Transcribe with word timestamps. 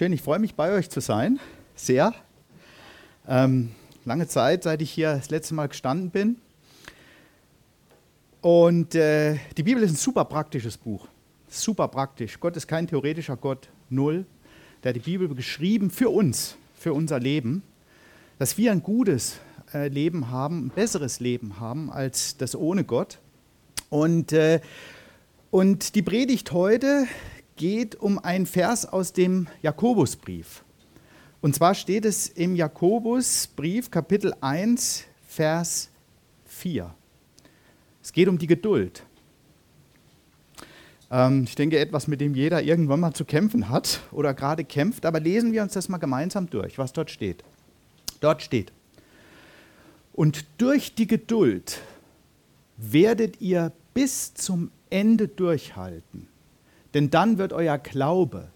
Schön, 0.00 0.14
ich 0.14 0.22
freue 0.22 0.38
mich 0.38 0.54
bei 0.54 0.72
euch 0.72 0.88
zu 0.88 1.00
sein. 1.00 1.38
Sehr. 1.74 2.14
Ähm, 3.28 3.72
lange 4.06 4.26
Zeit, 4.26 4.62
seit 4.62 4.80
ich 4.80 4.90
hier 4.90 5.16
das 5.16 5.28
letzte 5.28 5.52
Mal 5.52 5.66
gestanden 5.66 6.08
bin. 6.08 6.36
Und 8.40 8.94
äh, 8.94 9.36
die 9.58 9.62
Bibel 9.62 9.82
ist 9.82 9.90
ein 9.90 9.96
super 9.96 10.24
praktisches 10.24 10.78
Buch. 10.78 11.06
Super 11.48 11.86
praktisch. 11.88 12.40
Gott 12.40 12.56
ist 12.56 12.66
kein 12.66 12.86
theoretischer 12.86 13.36
Gott, 13.36 13.68
null. 13.90 14.24
Der 14.82 14.88
hat 14.88 14.96
die 14.96 15.00
Bibel 15.00 15.28
geschrieben 15.34 15.90
für 15.90 16.08
uns, 16.08 16.56
für 16.78 16.94
unser 16.94 17.20
Leben, 17.20 17.62
dass 18.38 18.56
wir 18.56 18.72
ein 18.72 18.82
gutes 18.82 19.38
äh, 19.74 19.88
Leben 19.88 20.30
haben, 20.30 20.68
ein 20.68 20.70
besseres 20.70 21.20
Leben 21.20 21.60
haben 21.60 21.92
als 21.92 22.38
das 22.38 22.56
ohne 22.56 22.84
Gott. 22.84 23.18
Und, 23.90 24.32
äh, 24.32 24.62
und 25.50 25.94
die 25.94 26.00
Predigt 26.00 26.52
heute 26.52 27.06
geht 27.60 27.94
um 28.00 28.18
einen 28.18 28.46
Vers 28.46 28.86
aus 28.86 29.12
dem 29.12 29.46
Jakobusbrief. 29.60 30.64
Und 31.42 31.54
zwar 31.54 31.74
steht 31.74 32.06
es 32.06 32.26
im 32.26 32.56
Jakobusbrief 32.56 33.90
Kapitel 33.90 34.32
1, 34.40 35.04
Vers 35.28 35.90
4. 36.46 36.94
Es 38.02 38.14
geht 38.14 38.28
um 38.28 38.38
die 38.38 38.46
Geduld. 38.46 39.04
Ähm, 41.10 41.44
ich 41.44 41.54
denke, 41.54 41.78
etwas, 41.78 42.08
mit 42.08 42.22
dem 42.22 42.34
jeder 42.34 42.62
irgendwann 42.62 43.00
mal 43.00 43.12
zu 43.12 43.26
kämpfen 43.26 43.68
hat 43.68 44.00
oder 44.10 44.32
gerade 44.32 44.64
kämpft. 44.64 45.04
Aber 45.04 45.20
lesen 45.20 45.52
wir 45.52 45.62
uns 45.62 45.74
das 45.74 45.90
mal 45.90 45.98
gemeinsam 45.98 46.48
durch, 46.48 46.78
was 46.78 46.94
dort 46.94 47.10
steht. 47.10 47.44
Dort 48.20 48.40
steht, 48.40 48.72
und 50.14 50.46
durch 50.56 50.94
die 50.94 51.06
Geduld 51.06 51.82
werdet 52.78 53.42
ihr 53.42 53.70
bis 53.92 54.32
zum 54.32 54.70
Ende 54.88 55.28
durchhalten. 55.28 56.29
Denn 56.94 57.10
dann 57.10 57.38
wird 57.38 57.52
euer 57.52 57.78
Glaube 57.78 58.48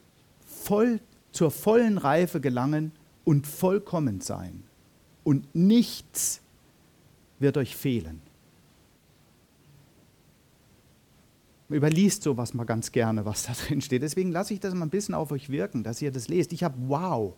voll 0.46 1.00
zur 1.32 1.50
vollen 1.50 1.98
Reife 1.98 2.40
gelangen 2.40 2.92
und 3.24 3.46
vollkommen 3.46 4.20
sein. 4.20 4.62
Und 5.22 5.54
nichts 5.54 6.40
wird 7.38 7.56
euch 7.56 7.76
fehlen. 7.76 8.20
Man 11.68 11.78
überliest 11.78 12.22
sowas 12.22 12.54
mal 12.54 12.64
ganz 12.64 12.92
gerne, 12.92 13.24
was 13.24 13.44
da 13.44 13.52
drin 13.66 13.80
steht. 13.80 14.02
Deswegen 14.02 14.32
lasse 14.32 14.54
ich 14.54 14.60
das 14.60 14.74
mal 14.74 14.86
ein 14.86 14.90
bisschen 14.90 15.14
auf 15.14 15.32
euch 15.32 15.48
wirken, 15.48 15.82
dass 15.82 16.02
ihr 16.02 16.12
das 16.12 16.28
lest. 16.28 16.52
Ich 16.52 16.62
habe 16.62 16.74
wow, 16.88 17.34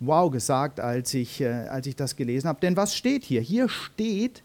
wow 0.00 0.30
gesagt, 0.30 0.80
als 0.80 1.14
ich, 1.14 1.40
äh, 1.40 1.46
als 1.46 1.86
ich 1.86 1.96
das 1.96 2.16
gelesen 2.16 2.48
habe. 2.48 2.60
Denn 2.60 2.76
was 2.76 2.94
steht 2.96 3.24
hier? 3.24 3.40
Hier 3.40 3.68
steht, 3.68 4.42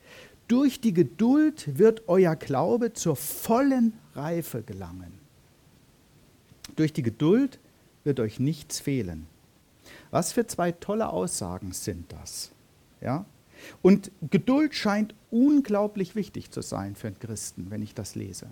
durch 0.47 0.81
die 0.81 0.93
Geduld 0.93 1.77
wird 1.77 2.03
euer 2.07 2.35
Glaube 2.35 2.93
zur 2.93 3.15
vollen 3.15 3.93
Reife 4.13 4.61
gelangen. 4.61 5.20
Durch 6.75 6.93
die 6.93 7.03
Geduld 7.03 7.59
wird 8.03 8.19
euch 8.19 8.39
nichts 8.39 8.79
fehlen. 8.79 9.27
Was 10.09 10.33
für 10.33 10.45
zwei 10.47 10.71
tolle 10.71 11.09
Aussagen 11.09 11.71
sind 11.71 12.11
das? 12.11 12.51
Ja? 13.01 13.25
Und 13.81 14.11
Geduld 14.29 14.73
scheint 14.73 15.13
unglaublich 15.29 16.15
wichtig 16.15 16.51
zu 16.51 16.61
sein 16.61 16.95
für 16.95 17.07
einen 17.07 17.19
Christen, 17.19 17.67
wenn 17.69 17.81
ich 17.81 17.93
das 17.93 18.15
lese. 18.15 18.47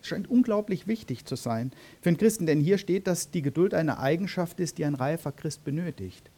Es 0.00 0.08
scheint 0.08 0.30
unglaublich 0.30 0.86
wichtig 0.86 1.24
zu 1.24 1.36
sein 1.36 1.72
für 2.00 2.10
einen 2.10 2.18
Christen, 2.18 2.46
denn 2.46 2.60
hier 2.60 2.78
steht, 2.78 3.06
dass 3.06 3.30
die 3.30 3.42
Geduld 3.42 3.74
eine 3.74 3.98
Eigenschaft 3.98 4.60
ist, 4.60 4.78
die 4.78 4.84
ein 4.84 4.94
reifer 4.94 5.32
Christ 5.32 5.64
benötigt. 5.64 6.30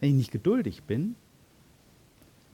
Wenn 0.00 0.10
ich 0.10 0.16
nicht 0.16 0.32
geduldig 0.32 0.82
bin, 0.82 1.14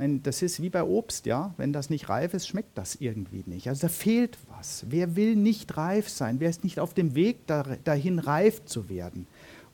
wenn, 0.01 0.23
das 0.23 0.41
ist 0.41 0.63
wie 0.63 0.71
bei 0.71 0.83
Obst, 0.83 1.27
ja. 1.27 1.53
Wenn 1.59 1.75
das 1.75 1.91
nicht 1.91 2.09
reif 2.09 2.33
ist, 2.33 2.49
schmeckt 2.49 2.79
das 2.79 2.95
irgendwie 2.95 3.45
nicht. 3.45 3.69
Also 3.69 3.83
da 3.83 3.89
fehlt 3.91 4.39
was. 4.49 4.87
Wer 4.89 5.15
will 5.15 5.37
nicht 5.37 5.77
reif 5.77 6.09
sein? 6.09 6.41
Wer 6.41 6.49
ist 6.49 6.65
nicht 6.65 6.81
auf 6.81 6.95
dem 6.95 7.15
Weg 7.15 7.47
dahin, 7.47 8.19
reif 8.19 8.65
zu 8.65 8.89
werden? 8.89 9.27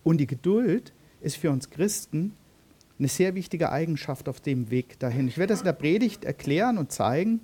Und 0.03 0.19
die 0.19 0.27
Geduld 0.27 0.93
ist 1.21 1.37
für 1.37 1.53
uns 1.53 1.71
Christen 1.71 2.33
eine 2.99 3.07
sehr 3.07 3.37
wichtige 3.37 3.71
Eigenschaft 3.71 4.29
auf 4.29 4.41
dem 4.41 4.69
Weg 4.69 4.99
dahin. 4.99 5.29
Ich 5.29 5.39
werde 5.39 5.53
das 5.53 5.61
in 5.61 5.67
der 5.67 5.75
Predigt 5.75 6.25
erklären 6.25 6.77
und 6.77 6.91
zeigen, 6.91 7.39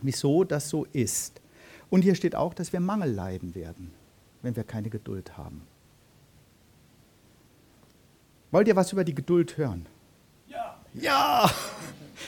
wieso 0.00 0.44
das 0.44 0.68
so 0.68 0.84
ist. 0.92 1.40
Und 1.90 2.02
hier 2.02 2.14
steht 2.14 2.36
auch, 2.36 2.54
dass 2.54 2.72
wir 2.72 2.78
Mangel 2.78 3.10
leiden 3.10 3.56
werden, 3.56 3.90
wenn 4.40 4.54
wir 4.54 4.62
keine 4.62 4.88
Geduld 4.88 5.36
haben. 5.36 5.62
Wollt 8.52 8.68
ihr 8.68 8.76
was 8.76 8.92
über 8.92 9.02
die 9.02 9.16
Geduld 9.16 9.56
hören? 9.56 9.86
Ja! 10.46 10.78
Ja! 10.94 11.50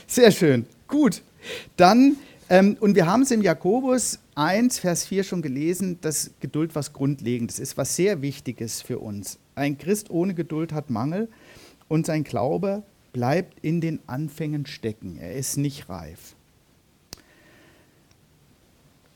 Sehr 0.06 0.30
schön. 0.30 0.66
Gut. 0.88 1.22
Dann, 1.76 2.16
ähm, 2.48 2.76
und 2.80 2.94
wir 2.94 3.06
haben 3.06 3.22
es 3.22 3.30
im 3.30 3.42
Jakobus 3.42 4.18
1, 4.34 4.78
Vers 4.78 5.06
4 5.06 5.24
schon 5.24 5.42
gelesen, 5.42 5.98
dass 6.00 6.30
Geduld 6.40 6.74
was 6.74 6.92
Grundlegendes 6.92 7.58
ist, 7.58 7.76
was 7.76 7.96
sehr 7.96 8.22
Wichtiges 8.22 8.82
für 8.82 8.98
uns. 8.98 9.38
Ein 9.54 9.78
Christ 9.78 10.10
ohne 10.10 10.34
Geduld 10.34 10.72
hat 10.72 10.90
Mangel 10.90 11.28
und 11.88 12.06
sein 12.06 12.24
Glaube 12.24 12.82
bleibt 13.12 13.64
in 13.64 13.80
den 13.80 14.00
Anfängen 14.06 14.66
stecken. 14.66 15.18
Er 15.18 15.34
ist 15.34 15.56
nicht 15.56 15.88
reif. 15.88 16.34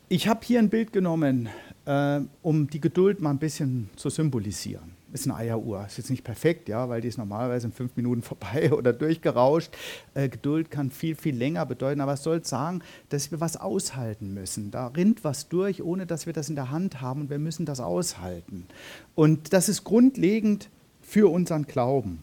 Ich 0.09 0.27
habe 0.27 0.41
hier 0.43 0.59
ein 0.59 0.71
Bild 0.71 0.93
genommen, 0.93 1.49
äh, 1.85 2.21
um 2.43 2.69
die 2.69 2.81
Geduld 2.81 3.21
mal 3.21 3.31
ein 3.31 3.39
bisschen 3.39 3.91
zu 3.97 4.11
symbolisieren 4.11 5.00
ist 5.13 5.27
eine 5.27 5.37
Eieruhr. 5.37 5.85
Ist 5.87 5.99
jetzt 5.99 6.11
nicht 6.11 6.25
perfekt, 6.25 6.69
ja, 6.69 6.89
weil 6.89 7.01
die 7.01 7.09
ist 7.09 7.19
normalerweise 7.19 7.67
in 7.67 7.73
fünf 7.73 7.97
Minuten 7.97 8.23
vorbei 8.23 8.73
oder 8.73 8.93
durchgerauscht. 8.93 9.71
Äh, 10.15 10.29
Geduld 10.29 10.71
kann 10.71 10.91
viel, 10.91 11.15
viel 11.15 11.37
länger 11.37 11.67
bedeuten, 11.67 12.01
aber 12.01 12.15
es 12.15 12.23
soll 12.23 12.45
sagen, 12.45 12.83
dass 13.09 13.31
wir 13.31 13.41
was 13.41 13.57
aushalten 13.57 14.35
müssen. 14.35 14.71
Da 14.71 14.89
rinnt 14.89 15.25
was 15.25 15.49
durch, 15.49 15.83
ohne 15.83 16.07
dass 16.07 16.27
wir 16.27 16.33
das 16.33 16.49
in 16.49 16.55
der 16.55 16.71
Hand 16.71 17.01
haben 17.01 17.23
und 17.23 17.31
wir 17.31 17.39
müssen 17.39 17.67
das 17.67 17.81
aushalten. 17.81 18.67
Und 19.15 19.53
das 19.53 19.69
ist 19.69 19.85
grundlegend 19.85 20.69
für 21.03 21.31
unseren 21.31 21.67
Glauben. 21.67 22.23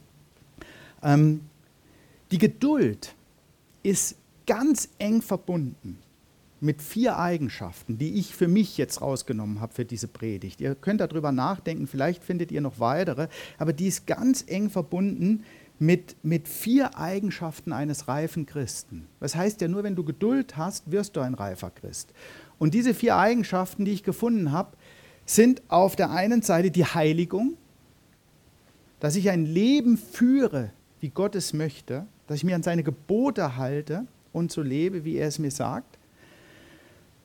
Ähm, 1.04 1.42
die 2.31 2.38
Geduld 2.38 3.14
ist 3.84 4.16
ganz 4.46 4.90
eng 4.98 5.22
verbunden 5.22 6.00
mit 6.59 6.81
vier 6.81 7.18
Eigenschaften, 7.18 7.97
die 7.97 8.16
ich 8.16 8.35
für 8.35 8.47
mich 8.47 8.78
jetzt 8.78 9.01
rausgenommen 9.01 9.62
habe 9.62 9.73
für 9.73 9.85
diese 9.85 10.07
Predigt. 10.07 10.59
Ihr 10.59 10.75
könnt 10.75 11.01
darüber 11.01 11.31
nachdenken, 11.31 11.88
vielleicht 11.88 12.23
findet 12.23 12.51
ihr 12.51 12.62
noch 12.62 12.79
weitere, 12.79 13.28
aber 13.57 13.73
die 13.73 13.88
ist 13.88 14.07
ganz 14.07 14.44
eng 14.47 14.69
verbunden 14.69 15.44
mit, 15.79 16.16
mit 16.23 16.47
vier 16.47 16.97
Eigenschaften 16.97 17.72
eines 17.72 18.07
reifen 18.07 18.45
Christen. 18.45 19.07
Das 19.19 19.35
heißt 19.35 19.62
ja 19.62 19.68
nur, 19.68 19.84
wenn 19.84 19.95
du 19.95 20.03
Geduld 20.03 20.57
hast, 20.57 20.90
wirst 20.91 21.16
du 21.16 21.22
ein 21.22 21.35
reifer 21.35 21.69
Christ. 21.69 22.13
Und 22.57 22.74
diese 22.74 22.94
vier 22.94 23.18
Eigenschaften, 23.18 23.85
die 23.85 23.91
ich 23.91 24.03
gefunden 24.03 24.51
habe, 24.51 24.75
sind 25.25 25.62
auf 25.68 25.95
der 25.95 26.09
einen 26.12 26.41
Seite 26.41 26.72
die 26.72 26.85
Heiligung, 26.85 27.53
dass 29.00 29.16
ich 29.16 29.29
ein 29.29 29.45
Leben 29.45 29.97
führe, 29.97 30.72
wie 31.00 31.09
Gott 31.09 31.35
es 31.35 31.53
möchte, 31.53 32.07
dass 32.25 32.38
ich 32.38 32.44
mir 32.44 32.56
an 32.56 32.63
seine 32.63 32.81
Gebote 32.81 33.57
halte 33.57 34.07
und 34.34 34.51
so 34.51 34.62
lebe, 34.62 35.06
wie 35.06 35.18
er 35.18 35.28
es 35.28 35.38
mir 35.38 35.51
sagt. 35.51 35.97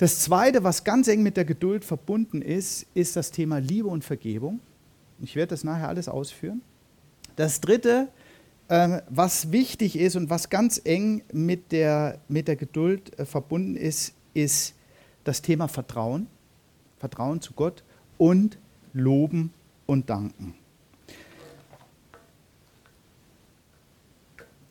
Das 0.03 0.19
Zweite, 0.19 0.65
was 0.65 0.83
ganz 0.83 1.07
eng 1.07 1.23
mit 1.23 1.37
der 1.37 1.45
Geduld 1.45 1.85
verbunden 1.85 2.43
ist, 2.43 2.87
ist 2.93 3.15
das 3.15 3.31
Thema 3.31 3.59
Liebe 3.59 3.87
und 3.87 4.03
Vergebung. 4.03 4.59
Ich 5.21 5.37
werde 5.37 5.51
das 5.51 5.63
nachher 5.63 5.87
alles 5.89 6.09
ausführen. 6.09 6.61
Das 7.37 7.61
Dritte, 7.61 8.09
ähm, 8.69 9.01
was 9.09 9.53
wichtig 9.53 9.97
ist 9.97 10.17
und 10.17 10.29
was 10.29 10.51
ganz 10.51 10.81
eng 10.83 11.23
mit 11.33 11.71
der, 11.71 12.19
mit 12.27 12.49
der 12.49 12.57
Geduld 12.57 13.17
äh, 13.17 13.25
verbunden 13.25 13.77
ist, 13.77 14.15
ist 14.35 14.75
das 15.23 15.41
Thema 15.41 15.69
Vertrauen. 15.69 16.27
Vertrauen 16.99 17.41
zu 17.41 17.53
Gott 17.53 17.85
und 18.19 18.59
Loben 18.93 19.53
und 19.87 20.11
Danken. 20.11 20.57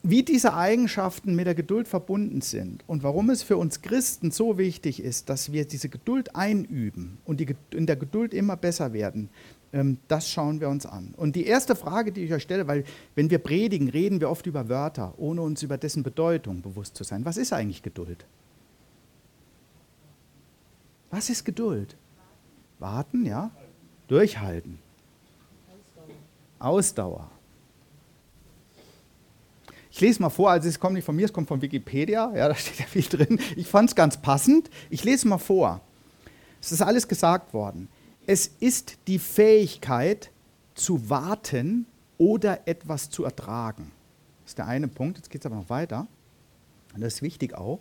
Wie 0.03 0.23
diese 0.23 0.56
Eigenschaften 0.56 1.35
mit 1.35 1.45
der 1.45 1.56
Geduld 1.56 1.88
verbunden 1.88 2.41
sind 2.41 2.84
und 2.88 3.03
warum 3.03 3.29
es 3.29 3.44
für 3.44 3.57
uns 3.57 3.81
Christen 3.81 4.31
so 4.31 4.57
wichtig 4.57 5.01
ist, 5.01 5.29
dass 5.29 5.51
wir 5.51 5.66
diese 5.66 5.89
Geduld 5.89 6.35
einüben 6.35 7.19
und 7.25 7.39
die, 7.39 7.56
in 7.72 7.85
der 7.85 7.95
Geduld 7.95 8.34
immer 8.34 8.57
besser 8.57 8.94
werden, 8.94 9.29
ähm, 9.73 9.97
das 10.07 10.29
schauen 10.29 10.59
wir 10.59 10.69
uns 10.69 10.85
an. 10.85 11.14
Und 11.17 11.35
die 11.35 11.46
erste 11.46 11.76
Frage, 11.76 12.11
die 12.11 12.23
ich 12.23 12.34
euch 12.34 12.43
stelle, 12.43 12.67
weil 12.67 12.84
wenn 13.16 13.29
wir 13.29 13.37
predigen, 13.40 13.90
reden 13.90 14.20
wir 14.20 14.29
oft 14.29 14.47
über 14.47 14.70
Wörter, 14.70 15.14
ohne 15.17 15.41
uns 15.41 15.61
über 15.61 15.78
dessen 15.78 16.02
Bedeutung 16.02 16.61
bewusst 16.61 16.96
zu 16.96 17.03
sein. 17.03 17.23
Was 17.23 17.37
ist 17.37 17.53
eigentlich 17.53 17.84
Geduld? 17.84 18.26
Was 21.11 21.29
ist 21.29 21.46
Geduld? 21.46 21.96
Warten, 22.79 23.26
ja? 23.26 23.52
Durchhalten. 24.08 24.79
Ausdauer. 26.58 27.29
Ich 29.91 29.99
lese 29.99 30.22
mal 30.22 30.29
vor, 30.29 30.49
also 30.49 30.70
es 30.70 30.79
kommt 30.79 30.93
nicht 30.93 31.03
von 31.03 31.16
mir, 31.16 31.26
es 31.26 31.34
kommt 31.34 31.49
von 31.49 31.61
Wikipedia, 31.61 32.32
ja, 32.34 32.47
da 32.47 32.55
steht 32.55 32.79
ja 32.79 32.85
viel 32.85 33.03
drin. 33.03 33.40
Ich 33.58 33.67
fand 33.67 33.90
es 33.90 33.96
ganz 33.96 34.22
passend. 34.22 34.70
Ich 34.90 35.03
lese 35.03 35.28
mal 35.28 35.38
vor. 35.38 35.82
Es 36.61 36.72
ist 36.72 36.82
alles 36.82 37.08
gesagt 37.08 37.53
worden. 37.53 37.90
Es 38.26 38.47
ist 38.59 38.97
die 39.08 39.20
Fähigkeit 39.20 40.32
zu 40.76 41.09
warten 41.09 41.85
oder 42.17 42.67
etwas 42.67 43.09
zu 43.09 43.26
ertragen. 43.26 43.91
Das 44.43 44.52
ist 44.52 44.58
der 44.59 44.67
eine 44.67 44.88
Punkt. 44.88 45.17
Jetzt 45.17 45.29
geht 45.29 45.41
es 45.41 45.46
aber 45.46 45.55
noch 45.55 45.70
weiter. 45.70 46.08
Und 46.96 47.02
das 47.02 47.16
ist 47.16 47.22
wichtig 47.22 47.53
auch. 47.53 47.79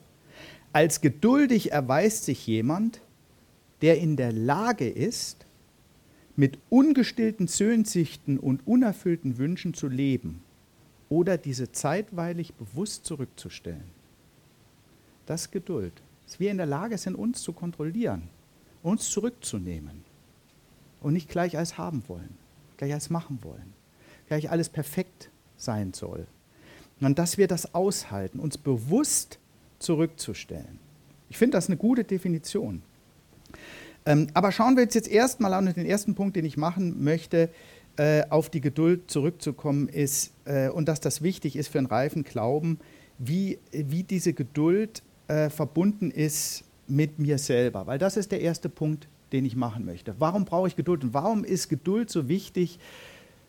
Als 0.73 1.01
geduldig 1.01 1.71
erweist 1.71 2.25
sich 2.25 2.45
jemand, 2.47 3.01
der 3.83 3.99
in 3.99 4.17
der 4.17 4.33
Lage 4.33 4.89
ist, 4.89 5.47
mit 6.35 6.59
ungestillten 6.71 7.47
Sehnsüchten 7.47 8.39
und 8.39 8.67
unerfüllten 8.67 9.39
Wünschen 9.39 9.75
zu 9.75 9.89
leben 9.89 10.43
oder 11.11 11.37
diese 11.37 11.71
zeitweilig 11.73 12.55
bewusst 12.55 13.05
zurückzustellen. 13.05 13.91
Das 15.27 15.51
Geduld. 15.51 15.93
Dass 16.25 16.41
wir 16.41 16.51
in 16.51 16.57
der 16.57 16.67
Lage 16.67 16.97
sind, 16.97 17.17
uns 17.17 17.43
zu 17.43 17.53
kontrollieren, 17.53 18.29
uns 18.85 19.11
zurückzunehmen 19.11 20.05
und 21.01 21.13
nicht 21.13 21.29
gleich 21.29 21.59
alles 21.59 21.77
haben 21.77 22.05
wollen, 22.07 22.39
gleich 22.77 22.93
alles 22.93 23.11
machen 23.11 23.41
wollen, 23.43 23.75
gleich 24.29 24.49
alles 24.51 24.69
perfekt 24.69 25.29
sein 25.57 25.93
soll. 25.93 26.27
Und 27.01 27.19
dass 27.19 27.37
wir 27.37 27.49
das 27.49 27.75
aushalten, 27.75 28.39
uns 28.39 28.57
bewusst 28.59 29.41
zurückzustellen. 29.81 30.79
Ich 31.29 31.39
finde 31.39 31.57
das 31.57 31.67
eine 31.67 31.77
gute 31.77 32.05
Definition. 32.05 32.83
Ähm, 34.07 34.29
aber 34.35 34.53
schauen 34.53 34.77
wir 34.77 34.85
uns 34.85 34.95
jetzt 34.95 35.09
erstmal 35.09 35.53
an, 35.55 35.67
den 35.67 35.87
ersten 35.87 36.15
Punkt, 36.15 36.37
den 36.37 36.45
ich 36.45 36.57
machen 36.57 37.03
möchte, 37.03 37.51
äh, 38.01 38.25
auf 38.31 38.49
die 38.49 38.63
Geduld 38.63 39.11
zurückzukommen, 39.11 39.87
ist, 39.87 40.33
äh, 40.47 40.71
und 40.71 40.89
dass 40.89 41.01
das 41.01 41.21
wichtig 41.21 41.55
ist 41.55 41.69
für 41.69 41.77
einen 41.77 41.87
reifen 41.87 42.25
Glauben, 42.25 42.79
wie, 43.19 43.59
wie 43.73 44.05
diese 44.05 44.33
Geduld 44.33 45.03
äh, 45.29 45.51
verbunden 45.51 46.11
ist 46.11 46.65
mit 46.87 47.19
mir 47.19 47.37
selber. 47.37 47.87
Weil 47.87 47.99
das 47.99 48.17
ist 48.17 48.33
der 48.33 48.41
erste 48.41 48.71
Punkt, 48.71 49.07
den 49.33 49.45
ich 49.45 49.55
machen 49.55 49.85
möchte. 49.85 50.15
Warum 50.19 50.47
brauche 50.47 50.67
ich 50.67 50.77
Geduld 50.77 51.05
und 51.05 51.13
warum 51.13 51.45
ist 51.45 51.69
Geduld 51.69 52.09
so 52.09 52.27
wichtig 52.27 52.79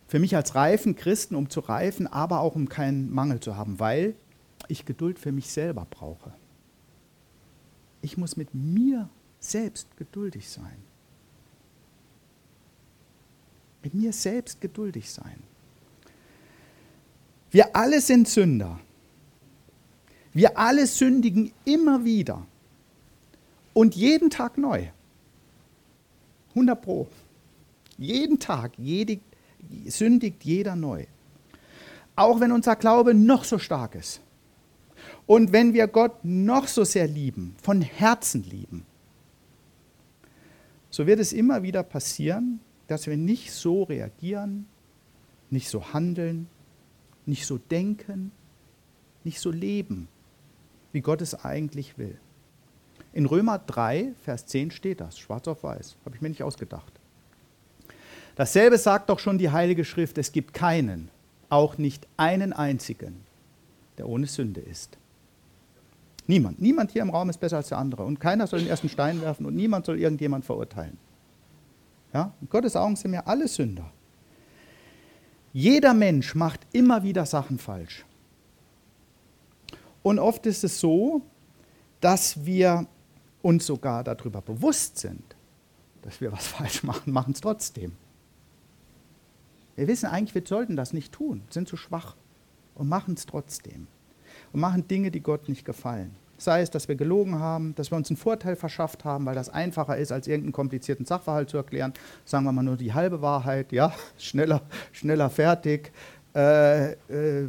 für 0.09 0.19
mich 0.19 0.36
als 0.36 0.53
reifen 0.53 0.98
Christen, 0.98 1.36
um 1.36 1.50
zu 1.50 1.62
reifen, 1.62 2.06
aber 2.06 2.42
auch 2.42 2.56
um 2.56 2.68
keinen 2.68 3.09
Mangel 3.09 3.39
zu 3.39 3.56
haben? 3.56 3.80
Weil 3.80 4.15
ich 4.68 4.83
Geduld 4.83 5.18
für 5.18 5.31
mich 5.31 5.50
selber 5.50 5.88
brauche. 5.89 6.33
Ich 8.01 8.18
muss 8.18 8.36
mit 8.36 8.53
mir 8.53 9.07
selbst 9.39 9.95
geduldig 9.95 10.50
sein. 10.50 10.91
Mit 13.83 13.94
mir 13.94 14.13
selbst 14.13 14.62
geduldig 14.62 15.10
sein. 15.10 15.42
Wir 17.50 17.75
alle 17.75 18.00
sind 18.00 18.28
Sünder. 18.28 18.80
Wir 20.33 20.57
alle 20.57 20.88
sündigen 20.88 21.51
immer 21.66 22.06
wieder. 22.06 22.45
Und 23.74 23.95
jeden 23.95 24.30
Tag 24.30 24.57
neu. 24.57 24.88
100 26.50 26.81
Pro. 26.81 27.07
Jeden 27.98 28.39
Tag, 28.39 28.72
jede, 28.78 29.19
sündigt 29.88 30.44
jeder 30.44 30.75
neu. 30.75 31.06
Auch 32.16 32.39
wenn 32.39 32.51
unser 32.51 32.75
Glaube 32.75 33.13
noch 33.13 33.44
so 33.44 33.57
stark 33.57 33.95
ist. 33.95 34.22
Und 35.25 35.51
wenn 35.51 35.74
wir 35.74 35.88
Gott 35.88 36.24
noch 36.24 36.68
so 36.68 36.84
sehr 36.84 37.07
lieben, 37.07 37.56
von 37.62 37.81
Herzen 37.81 38.44
lieben, 38.44 38.86
so 40.89 41.07
wird 41.07 41.19
es 41.19 41.31
immer 41.31 41.63
wieder 41.63 41.84
passieren, 41.84 42.60
dass 42.88 43.07
wir 43.07 43.18
nicht 43.18 43.51
so 43.51 43.83
reagieren, 43.83 44.66
nicht 45.50 45.69
so 45.69 45.94
handeln, 45.94 46.48
nicht 47.25 47.45
so 47.45 47.57
denken, 47.57 48.31
nicht 49.24 49.39
so 49.39 49.51
leben, 49.51 50.07
wie 50.92 51.01
Gott 51.01 51.22
es 51.22 51.45
eigentlich 51.45 51.98
will. 51.98 52.18
In 53.13 53.25
Römer 53.25 53.60
3, 53.60 54.13
Vers 54.24 54.45
10 54.45 54.72
steht 54.72 55.01
das, 55.01 55.18
schwarz 55.18 55.48
auf 55.48 55.63
weiß, 55.63 55.98
habe 56.06 56.16
ich 56.16 56.22
mir 56.22 56.30
nicht 56.30 56.44
ausgedacht. 56.44 56.94
Dasselbe 58.36 58.78
sagt 58.78 59.10
doch 59.10 59.19
schon 59.19 59.38
die 59.38 59.51
Heilige 59.51 59.84
Schrift, 59.84 60.18
es 60.18 60.31
gibt 60.31 60.54
keinen, 60.54 61.10
auch 61.50 61.77
nicht 61.77 62.07
einen 62.18 62.54
einzigen, 62.54 63.22
der 63.98 64.07
ohne 64.07 64.27
Sünde 64.27 64.62
ist. 64.62 64.98
Niemand. 66.27 66.62
Niemand 66.62 66.92
hier 66.92 67.01
im 67.01 67.10
Raum 67.10 67.30
ist 67.30 67.39
besser 67.39 67.57
als 67.57 67.69
der 67.69 67.77
andere. 67.77 68.04
Und 68.04 68.22
keiner 68.22 68.48
soll 68.48 68.60
den 68.60 68.69
ersten 68.69 68.88
Stein 68.88 69.22
werfen 69.22 69.45
und 69.45 69.56
niemand 69.56 69.86
soll 69.86 70.00
irgendjemand 70.00 70.45
verurteilen. 70.45 70.98
Ja? 72.13 72.34
In 72.42 72.50
Gottes 72.50 72.75
Augen 72.75 72.96
sind 72.96 73.12
wir 73.12 73.28
alle 73.28 73.48
Sünder. 73.48 73.92
Jeder 75.54 75.94
Mensch 75.94 76.36
macht 76.36 76.62
immer 76.72 77.04
wieder 77.04 77.25
Sachen 77.25 77.58
falsch. 77.58 78.06
Und 80.04 80.19
oft 80.19 80.46
ist 80.46 80.63
es 80.63 80.80
so, 80.80 81.22
dass 82.00 82.46
wir 82.46 82.88
uns 83.42 83.66
sogar 83.66 84.04
darüber 84.04 84.42
bewusst 84.42 84.98
sind, 84.98 85.36
dass 86.02 86.22
wir 86.22 86.31
was 86.31 86.48
falsch 86.56 86.84
machen, 86.84 87.12
machen 87.12 87.34
es 87.34 87.42
trotzdem. 87.42 87.94
Wir 89.75 89.88
wissen 89.88 90.08
eigentlich, 90.08 90.36
wir 90.36 90.46
sollten 90.46 90.75
das 90.75 90.94
nicht 90.94 91.12
tun, 91.12 91.44
sind 91.50 91.68
zu 91.68 91.78
schwach 91.78 92.16
und 92.75 92.90
machen 92.90 93.13
es 93.16 93.25
trotzdem 93.25 93.88
und 94.54 94.60
machen 94.60 94.88
Dinge, 94.88 95.12
die 95.12 95.22
Gott 95.22 95.48
nicht 95.50 95.66
gefallen. 95.66 96.16
Sei 96.42 96.62
es, 96.62 96.72
dass 96.72 96.88
wir 96.88 96.96
gelogen 96.96 97.38
haben, 97.38 97.76
dass 97.76 97.92
wir 97.92 97.98
uns 97.98 98.10
einen 98.10 98.18
Vorteil 98.18 98.56
verschafft 98.56 99.06
haben, 99.06 99.28
weil 99.28 99.36
das 99.36 99.50
einfacher 99.50 99.98
ist, 99.98 100.12
als 100.12 100.26
irgendeinen 100.26 100.54
komplizierten 100.54 101.06
Sachverhalt 101.06 101.52
zu 101.52 101.58
erklären. 101.58 101.94
Sagen 102.26 102.46
wir 102.46 102.52
mal 102.52 102.64
nur 102.64 102.78
die 102.78 102.96
halbe 102.96 103.22
Wahrheit, 103.22 103.72
ja, 103.72 103.94
schneller, 104.18 104.64
schneller 104.92 105.30
fertig. 105.30 105.92
Äh, 106.34 106.94
äh, 106.94 107.48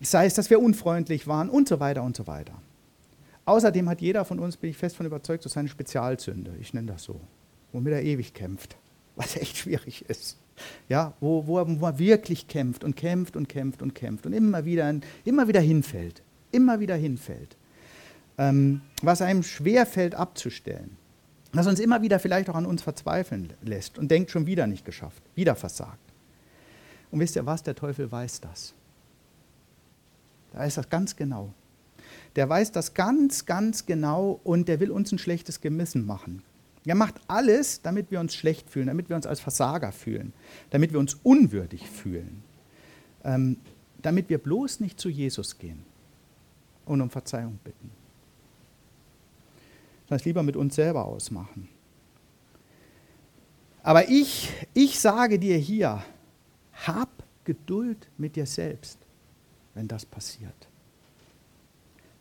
sei 0.00 0.26
es, 0.26 0.34
dass 0.34 0.50
wir 0.50 0.60
unfreundlich 0.60 1.28
waren 1.28 1.50
und 1.50 1.68
so 1.68 1.78
weiter 1.78 2.02
und 2.02 2.16
so 2.16 2.26
weiter. 2.26 2.54
Außerdem 3.44 3.88
hat 3.88 4.00
jeder 4.00 4.24
von 4.24 4.40
uns, 4.40 4.56
bin 4.56 4.70
ich 4.70 4.76
fest 4.76 4.96
von 4.96 5.06
überzeugt, 5.06 5.44
so 5.44 5.48
seine 5.48 5.68
Spezialzünde, 5.68 6.56
ich 6.60 6.74
nenne 6.74 6.90
das 6.90 7.04
so, 7.04 7.20
womit 7.70 7.92
er 7.92 8.02
ewig 8.02 8.34
kämpft, 8.34 8.76
was 9.14 9.36
echt 9.36 9.56
schwierig 9.56 10.04
ist 10.08 10.36
ja, 10.88 11.14
wo, 11.20 11.46
wo, 11.46 11.58
er, 11.58 11.80
wo 11.80 11.86
er 11.86 11.98
wirklich 11.98 12.48
kämpft 12.48 12.84
und 12.84 12.96
kämpft 12.96 13.36
und 13.36 13.48
kämpft 13.48 13.82
und 13.82 13.94
kämpft 13.94 14.26
und 14.26 14.32
immer 14.32 14.64
wieder, 14.64 14.92
immer 15.24 15.48
wieder 15.48 15.60
hinfällt, 15.60 16.22
immer 16.50 16.80
wieder 16.80 16.96
hinfällt, 16.96 17.56
ähm, 18.38 18.80
was 19.02 19.22
einem 19.22 19.42
schwer 19.42 19.86
fällt 19.86 20.14
abzustellen, 20.14 20.96
was 21.52 21.66
uns 21.66 21.80
immer 21.80 22.02
wieder 22.02 22.18
vielleicht 22.18 22.48
auch 22.48 22.54
an 22.54 22.66
uns 22.66 22.82
verzweifeln 22.82 23.52
lässt 23.62 23.98
und 23.98 24.10
denkt, 24.10 24.30
schon 24.30 24.46
wieder 24.46 24.66
nicht 24.66 24.84
geschafft, 24.84 25.22
wieder 25.34 25.56
versagt. 25.56 25.98
Und 27.10 27.20
wisst 27.20 27.36
ihr 27.36 27.46
was, 27.46 27.62
der 27.62 27.74
Teufel 27.74 28.10
weiß 28.10 28.40
das. 28.40 28.74
Da 30.52 30.64
ist 30.64 30.76
das 30.76 30.88
ganz 30.88 31.16
genau. 31.16 31.52
Der 32.36 32.48
weiß 32.48 32.72
das 32.72 32.94
ganz, 32.94 33.46
ganz 33.46 33.86
genau 33.86 34.40
und 34.44 34.68
der 34.68 34.80
will 34.80 34.90
uns 34.90 35.10
ein 35.12 35.18
schlechtes 35.18 35.60
Gewissen 35.60 36.06
machen. 36.06 36.42
Er 36.84 36.94
macht 36.94 37.16
alles, 37.26 37.82
damit 37.82 38.10
wir 38.10 38.20
uns 38.20 38.34
schlecht 38.34 38.70
fühlen, 38.70 38.86
damit 38.86 39.10
wir 39.10 39.16
uns 39.16 39.26
als 39.26 39.40
Versager 39.40 39.92
fühlen, 39.92 40.32
damit 40.70 40.92
wir 40.92 40.98
uns 40.98 41.18
unwürdig 41.22 41.86
fühlen, 41.88 42.42
ähm, 43.24 43.58
damit 44.00 44.30
wir 44.30 44.38
bloß 44.38 44.80
nicht 44.80 44.98
zu 44.98 45.10
Jesus 45.10 45.58
gehen 45.58 45.84
und 46.88 47.00
um 47.00 47.10
Verzeihung 47.10 47.58
bitten. 47.62 47.90
Das 50.08 50.24
lieber 50.24 50.42
mit 50.42 50.56
uns 50.56 50.74
selber 50.74 51.04
ausmachen. 51.04 51.68
Aber 53.82 54.08
ich, 54.08 54.50
ich 54.74 54.98
sage 54.98 55.38
dir 55.38 55.56
hier, 55.56 56.02
hab 56.86 57.08
Geduld 57.44 58.08
mit 58.18 58.36
dir 58.36 58.46
selbst, 58.46 58.98
wenn 59.74 59.88
das 59.88 60.04
passiert. 60.04 60.68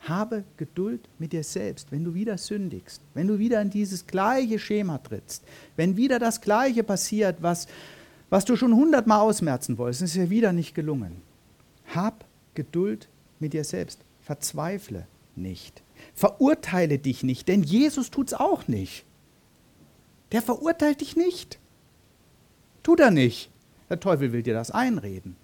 Habe 0.02 0.44
Geduld 0.56 1.10
mit 1.20 1.34
dir 1.34 1.44
selbst, 1.44 1.92
wenn 1.92 2.04
du 2.04 2.14
wieder 2.14 2.38
sündigst, 2.38 3.02
wenn 3.14 3.28
du 3.28 3.40
wieder 3.40 3.62
in 3.62 3.70
dieses 3.70 4.08
gleiche 4.08 4.60
Schema 4.60 5.00
trittst, 5.00 5.44
wenn 5.76 5.98
wieder 5.98 6.20
das 6.20 6.40
Gleiche 6.40 6.84
passiert, 6.84 7.38
was, 7.42 7.68
was 8.30 8.46
du 8.46 8.56
schon 8.56 8.74
hundertmal 8.74 9.20
ausmerzen 9.20 9.78
wolltest, 9.78 10.04
ist 10.04 10.16
dir 10.16 10.30
wieder 10.30 10.54
nicht 10.54 10.76
gelungen. 10.76 11.22
Hab 11.94 12.24
Geduld 12.54 13.10
mit 13.40 13.54
dir 13.54 13.64
selbst. 13.64 14.00
Verzweifle 14.28 15.08
nicht. 15.38 15.84
Verurteile 16.14 17.00
dich 17.00 17.24
nicht, 17.24 17.48
denn 17.48 17.64
Jesus 17.64 18.12
tut 18.12 18.28
es 18.28 18.34
auch 18.34 18.68
nicht. 18.68 19.06
Der 20.34 20.42
verurteilt 20.42 21.00
dich 21.00 21.16
nicht. 21.16 21.60
Tut 22.84 23.00
er 23.00 23.10
nicht. 23.10 23.50
Der 23.90 24.02
Teufel 24.02 24.34
will 24.34 24.44
dir 24.44 24.54
das 24.54 24.70
einreden. 24.70 25.38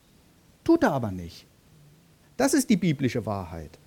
Tut 0.66 0.84
er 0.84 0.92
aber 0.92 1.12
nicht. 1.12 1.46
Das 2.36 2.54
ist 2.54 2.70
die 2.70 2.76
biblische 2.76 3.26
Wahrheit. 3.26 3.80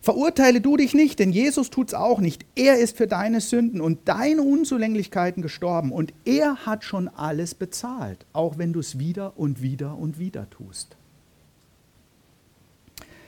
Verurteile 0.00 0.60
du 0.60 0.76
dich 0.76 0.94
nicht, 0.94 1.18
denn 1.18 1.32
Jesus 1.32 1.70
tut 1.70 1.88
es 1.88 1.94
auch 1.94 2.20
nicht. 2.20 2.46
Er 2.54 2.78
ist 2.78 2.96
für 2.96 3.08
deine 3.08 3.40
Sünden 3.40 3.80
und 3.80 4.06
deine 4.06 4.42
Unzulänglichkeiten 4.42 5.42
gestorben 5.42 5.90
und 5.90 6.14
er 6.24 6.64
hat 6.64 6.84
schon 6.84 7.08
alles 7.08 7.56
bezahlt, 7.56 8.24
auch 8.32 8.56
wenn 8.56 8.72
du 8.72 8.78
es 8.78 9.00
wieder 9.00 9.36
und 9.36 9.62
wieder 9.62 9.98
und 9.98 10.20
wieder 10.20 10.48
tust. 10.48 10.96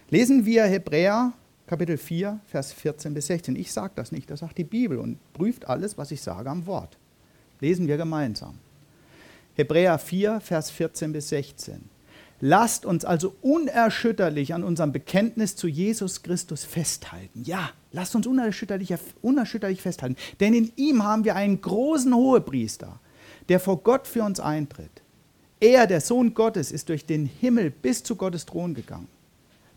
Lesen 0.08 0.46
wir 0.46 0.64
Hebräer 0.64 1.32
Kapitel 1.66 1.96
4, 1.96 2.38
Vers 2.46 2.72
14 2.72 3.12
bis 3.12 3.26
16. 3.26 3.56
Ich 3.56 3.72
sage 3.72 3.92
das 3.96 4.12
nicht, 4.12 4.30
das 4.30 4.38
sagt 4.38 4.56
die 4.56 4.62
Bibel 4.62 4.98
und 4.98 5.18
prüft 5.32 5.68
alles, 5.68 5.98
was 5.98 6.12
ich 6.12 6.22
sage 6.22 6.48
am 6.48 6.66
Wort. 6.66 6.96
Lesen 7.58 7.88
wir 7.88 7.96
gemeinsam. 7.96 8.58
Hebräer 9.54 9.98
4, 9.98 10.40
Vers 10.40 10.70
14 10.70 11.12
bis 11.12 11.30
16. 11.30 11.90
Lasst 12.40 12.86
uns 12.86 13.04
also 13.04 13.34
unerschütterlich 13.42 14.54
an 14.54 14.62
unserem 14.62 14.92
Bekenntnis 14.92 15.56
zu 15.56 15.66
Jesus 15.66 16.22
Christus 16.22 16.64
festhalten. 16.64 17.42
Ja, 17.42 17.70
lasst 17.90 18.14
uns 18.14 18.28
unerschütterlich, 18.28 18.94
unerschütterlich 19.22 19.82
festhalten. 19.82 20.16
Denn 20.38 20.54
in 20.54 20.70
ihm 20.76 21.02
haben 21.02 21.24
wir 21.24 21.34
einen 21.34 21.60
großen 21.60 22.14
Hohepriester, 22.14 23.00
der 23.48 23.58
vor 23.58 23.82
Gott 23.82 24.06
für 24.06 24.22
uns 24.22 24.38
eintritt. 24.38 25.02
Er, 25.58 25.88
der 25.88 26.00
Sohn 26.00 26.34
Gottes, 26.34 26.70
ist 26.70 26.90
durch 26.90 27.06
den 27.06 27.26
Himmel 27.26 27.70
bis 27.70 28.04
zu 28.04 28.14
Gottes 28.14 28.46
Thron 28.46 28.74
gegangen. 28.74 29.08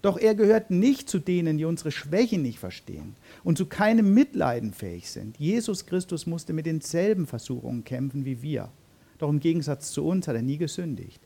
Doch 0.02 0.18
er 0.18 0.34
gehört 0.34 0.72
nicht 0.72 1.10
zu 1.10 1.20
denen, 1.20 1.58
die 1.58 1.66
unsere 1.66 1.92
Schwächen 1.92 2.42
nicht 2.42 2.60
verstehen 2.60 3.16
und 3.44 3.58
zu 3.58 3.66
keinem 3.66 4.14
Mitleiden 4.14 4.74
fähig 4.74 5.10
sind. 5.10 5.38
Jesus 5.38 5.86
Christus 5.86 6.26
musste 6.26 6.54
mit 6.54 6.66
denselben 6.66 7.28
Versuchungen 7.28 7.84
kämpfen 7.84 8.24
wie 8.24 8.42
wir. 8.42 8.70
Doch 9.18 9.30
im 9.30 9.42
Gegensatz 9.42 9.92
zu 9.92 10.06
uns 10.06 10.28
hat 10.28 10.36
er 10.36 10.42
nie 10.42 10.58
gesündigt. 10.58 11.22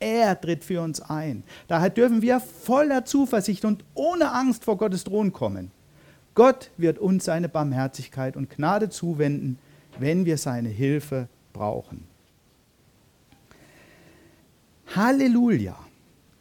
Er 0.00 0.38
tritt 0.38 0.64
für 0.64 0.82
uns 0.82 1.00
ein. 1.00 1.44
Daher 1.68 1.90
dürfen 1.90 2.20
wir 2.20 2.40
voller 2.40 3.04
Zuversicht 3.04 3.64
und 3.64 3.84
ohne 3.94 4.32
Angst 4.32 4.64
vor 4.64 4.76
Gottes 4.76 5.04
Thron 5.04 5.32
kommen. 5.32 5.70
Gott 6.34 6.70
wird 6.76 6.98
uns 6.98 7.24
seine 7.24 7.48
Barmherzigkeit 7.48 8.36
und 8.36 8.50
Gnade 8.50 8.90
zuwenden, 8.90 9.58
wenn 9.98 10.26
wir 10.26 10.36
seine 10.36 10.68
Hilfe 10.68 11.28
brauchen. 11.54 12.04
Halleluja! 14.94 15.85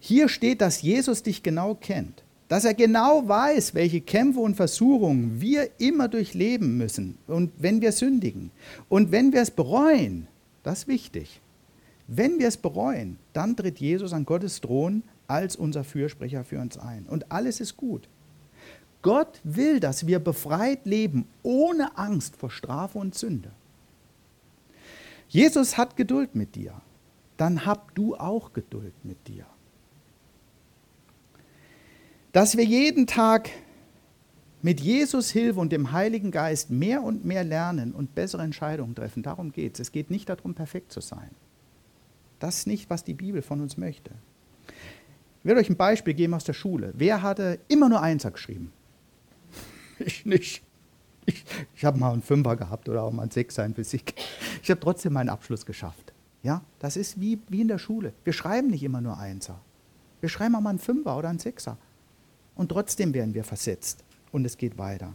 Hier 0.08 0.30
steht, 0.30 0.62
dass 0.62 0.84
Jesus 0.84 1.24
dich 1.24 1.42
genau 1.42 1.74
kennt, 1.74 2.24
dass 2.48 2.64
er 2.64 2.76
genau 2.76 3.28
weiß, 3.28 3.74
welche 3.74 4.02
Kämpfe 4.02 4.40
und 4.40 4.54
Versuchungen 4.54 5.42
wir 5.42 5.68
immer 5.80 6.08
durchleben 6.08 6.78
müssen 6.78 7.18
und 7.26 7.52
wenn 7.58 7.82
wir 7.82 7.92
sündigen. 7.92 8.52
Und 8.88 9.12
wenn 9.12 9.34
wir 9.34 9.42
es 9.42 9.50
bereuen, 9.50 10.28
das 10.62 10.82
ist 10.82 10.88
wichtig, 10.88 11.42
wenn 12.06 12.38
wir 12.38 12.50
es 12.50 12.58
bereuen, 12.58 13.18
dann 13.34 13.56
tritt 13.56 13.80
Jesus 13.80 14.14
an 14.14 14.26
Gottes 14.28 14.62
Thron 14.62 15.02
als 15.26 15.56
unser 15.56 15.84
Fürsprecher 15.84 16.44
für 16.44 16.60
uns 16.60 16.78
ein. 16.78 17.08
Und 17.08 17.32
alles 17.32 17.60
ist 17.60 17.76
gut. 17.76 18.08
Gott 19.02 19.42
will, 19.44 19.80
dass 19.80 20.06
wir 20.06 20.20
befreit 20.20 20.86
leben, 20.86 21.26
ohne 21.42 21.98
Angst 21.98 22.36
vor 22.36 22.52
Strafe 22.52 23.00
und 23.00 23.16
Sünde. 23.16 23.50
Jesus 25.30 25.80
hat 25.80 25.98
Geduld 25.98 26.36
mit 26.36 26.54
dir. 26.54 26.80
Dann 27.38 27.66
hab 27.66 27.96
du 27.96 28.16
auch 28.16 28.54
Geduld 28.54 28.94
mit 29.04 29.28
dir 29.28 29.48
dass 32.36 32.58
wir 32.58 32.66
jeden 32.66 33.08
Tag 33.08 33.50
mit 34.62 34.82
Jesus 34.82 35.32
Hilfe 35.32 35.58
und 35.58 35.72
dem 35.72 35.94
Heiligen 35.94 36.32
Geist 36.32 36.70
mehr 36.70 37.02
und 37.02 37.24
mehr 37.24 37.46
lernen 37.46 37.94
und 37.94 38.14
bessere 38.14 38.42
Entscheidungen 38.42 38.94
treffen. 38.94 39.24
Darum 39.24 39.54
geht 39.54 39.76
es. 39.76 39.88
Es 39.88 39.92
geht 39.94 40.12
nicht 40.12 40.28
darum, 40.28 40.54
perfekt 40.54 40.92
zu 40.92 41.00
sein. 41.00 41.30
Das 42.40 42.58
ist 42.58 42.68
nicht, 42.68 42.90
was 42.90 43.06
die 43.06 43.14
Bibel 43.14 43.42
von 43.42 43.62
uns 43.62 43.78
möchte. 43.78 44.12
Ich 44.68 45.46
werde 45.46 45.62
euch 45.62 45.70
ein 45.70 45.78
Beispiel 45.78 46.14
geben 46.14 46.34
aus 46.34 46.44
der 46.44 46.52
Schule. 46.52 46.92
Wer 46.98 47.22
hatte 47.22 47.58
immer 47.70 47.88
nur 47.88 48.02
Einser 48.02 48.32
geschrieben? 48.32 48.74
Ich 50.00 50.26
nicht. 50.26 50.62
Ich, 51.26 51.46
ich 51.74 51.86
habe 51.86 51.98
mal 51.98 52.12
einen 52.12 52.22
Fünfer 52.22 52.58
gehabt 52.58 52.90
oder 52.90 53.04
auch 53.04 53.14
mal 53.14 53.22
einen 53.22 53.32
Sechser 53.32 53.64
in 53.66 53.76
Physik. 53.76 54.14
Ich 54.62 54.70
habe 54.70 54.82
trotzdem 54.82 55.14
meinen 55.14 55.30
Abschluss 55.30 55.66
geschafft. 55.66 56.12
Ja, 56.44 56.66
das 56.80 56.98
ist 56.98 57.22
wie, 57.22 57.40
wie 57.48 57.62
in 57.62 57.70
der 57.70 57.78
Schule. 57.78 58.12
Wir 58.26 58.34
schreiben 58.34 58.72
nicht 58.72 58.84
immer 58.84 59.00
nur 59.00 59.18
Einser. 59.18 59.62
Wir 60.20 60.28
schreiben 60.28 60.54
auch 60.56 60.60
mal 60.60 60.72
einen 60.72 60.80
Fünfer 60.80 61.18
oder 61.18 61.30
einen 61.30 61.40
Sechser 61.40 61.78
und 62.56 62.70
trotzdem 62.70 63.14
werden 63.14 63.34
wir 63.34 63.44
versetzt 63.44 64.04
und 64.32 64.46
es 64.46 64.58
geht 64.58 64.78
weiter. 64.78 65.14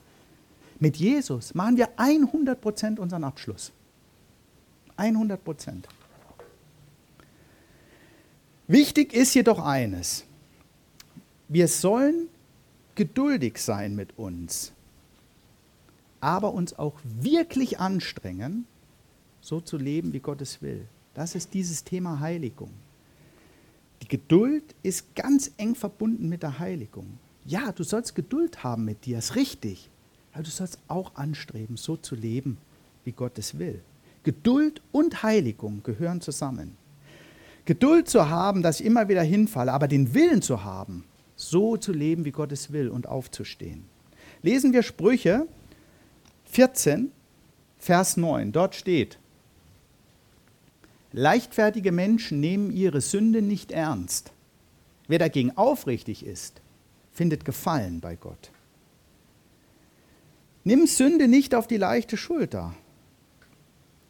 Mit 0.78 0.96
Jesus 0.96 1.54
machen 1.54 1.76
wir 1.76 1.96
100% 1.98 2.98
unseren 2.98 3.24
Abschluss. 3.24 3.72
100%. 4.96 5.84
Wichtig 8.66 9.12
ist 9.12 9.34
jedoch 9.34 9.58
eines. 9.58 10.24
Wir 11.48 11.68
sollen 11.68 12.28
geduldig 12.94 13.58
sein 13.58 13.96
mit 13.96 14.16
uns, 14.18 14.72
aber 16.20 16.54
uns 16.54 16.78
auch 16.78 16.94
wirklich 17.02 17.78
anstrengen, 17.80 18.66
so 19.40 19.60
zu 19.60 19.76
leben, 19.76 20.12
wie 20.12 20.20
Gott 20.20 20.40
es 20.40 20.62
will. 20.62 20.86
Das 21.14 21.34
ist 21.34 21.52
dieses 21.54 21.82
Thema 21.82 22.20
Heiligung. 22.20 22.70
Die 24.02 24.08
Geduld 24.08 24.74
ist 24.82 25.14
ganz 25.14 25.50
eng 25.56 25.74
verbunden 25.74 26.28
mit 26.28 26.42
der 26.42 26.58
Heiligung. 26.58 27.18
Ja, 27.50 27.72
du 27.72 27.82
sollst 27.82 28.14
Geduld 28.14 28.62
haben 28.62 28.84
mit 28.84 29.06
dir, 29.06 29.18
ist 29.18 29.34
richtig. 29.34 29.90
Aber 30.32 30.44
du 30.44 30.50
sollst 30.50 30.78
auch 30.86 31.16
anstreben, 31.16 31.76
so 31.76 31.96
zu 31.96 32.14
leben, 32.14 32.58
wie 33.04 33.10
Gott 33.10 33.38
es 33.38 33.58
will. 33.58 33.80
Geduld 34.22 34.80
und 34.92 35.24
Heiligung 35.24 35.82
gehören 35.82 36.20
zusammen. 36.20 36.76
Geduld 37.64 38.08
zu 38.08 38.28
haben, 38.28 38.62
dass 38.62 38.78
ich 38.78 38.86
immer 38.86 39.08
wieder 39.08 39.24
hinfalle, 39.24 39.72
aber 39.72 39.88
den 39.88 40.14
Willen 40.14 40.42
zu 40.42 40.62
haben, 40.62 41.04
so 41.34 41.76
zu 41.76 41.92
leben, 41.92 42.24
wie 42.24 42.30
Gott 42.30 42.52
es 42.52 42.70
will 42.70 42.88
und 42.88 43.08
aufzustehen. 43.08 43.82
Lesen 44.42 44.72
wir 44.72 44.84
Sprüche 44.84 45.48
14, 46.44 47.10
Vers 47.80 48.16
9. 48.16 48.52
Dort 48.52 48.76
steht, 48.76 49.18
leichtfertige 51.10 51.90
Menschen 51.90 52.38
nehmen 52.38 52.70
ihre 52.70 53.00
Sünde 53.00 53.42
nicht 53.42 53.72
ernst. 53.72 54.30
Wer 55.08 55.18
dagegen 55.18 55.56
aufrichtig 55.56 56.24
ist, 56.24 56.60
findet 57.20 57.44
Gefallen 57.44 58.00
bei 58.00 58.16
Gott. 58.16 58.50
Nimm 60.64 60.86
Sünde 60.86 61.28
nicht 61.28 61.54
auf 61.54 61.66
die 61.66 61.76
leichte 61.76 62.16
Schulter. 62.16 62.74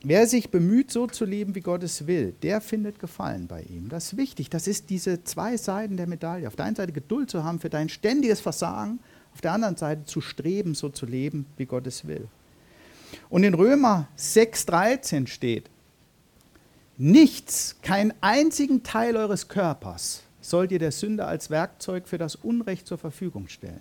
Wer 0.04 0.28
sich 0.28 0.50
bemüht, 0.50 0.92
so 0.92 1.08
zu 1.08 1.24
leben, 1.24 1.56
wie 1.56 1.60
Gott 1.60 1.82
es 1.82 2.06
will, 2.06 2.36
der 2.42 2.60
findet 2.60 3.00
Gefallen 3.00 3.48
bei 3.48 3.62
ihm. 3.62 3.88
Das 3.88 4.12
ist 4.12 4.16
wichtig. 4.16 4.48
Das 4.48 4.68
ist 4.68 4.90
diese 4.90 5.24
zwei 5.24 5.56
Seiten 5.56 5.96
der 5.96 6.06
Medaille. 6.06 6.46
Auf 6.46 6.54
der 6.54 6.66
einen 6.66 6.76
Seite 6.76 6.92
Geduld 6.92 7.32
zu 7.32 7.42
haben 7.42 7.58
für 7.58 7.68
dein 7.68 7.88
ständiges 7.88 8.38
Versagen, 8.38 9.00
auf 9.34 9.40
der 9.40 9.54
anderen 9.54 9.76
Seite 9.76 10.04
zu 10.04 10.20
streben, 10.20 10.76
so 10.76 10.88
zu 10.88 11.04
leben, 11.04 11.46
wie 11.56 11.66
Gott 11.66 11.88
es 11.88 12.06
will. 12.06 12.28
Und 13.28 13.42
in 13.42 13.54
Römer 13.54 14.06
6,13 14.16 15.26
steht: 15.26 15.68
Nichts, 16.96 17.74
keinen 17.82 18.14
einzigen 18.20 18.84
Teil 18.84 19.16
eures 19.16 19.48
Körpers 19.48 20.22
sollt 20.40 20.72
ihr 20.72 20.78
der 20.78 20.92
Sünde 20.92 21.26
als 21.26 21.50
Werkzeug 21.50 22.08
für 22.08 22.18
das 22.18 22.34
Unrecht 22.36 22.86
zur 22.86 22.98
Verfügung 22.98 23.48
stellen. 23.48 23.80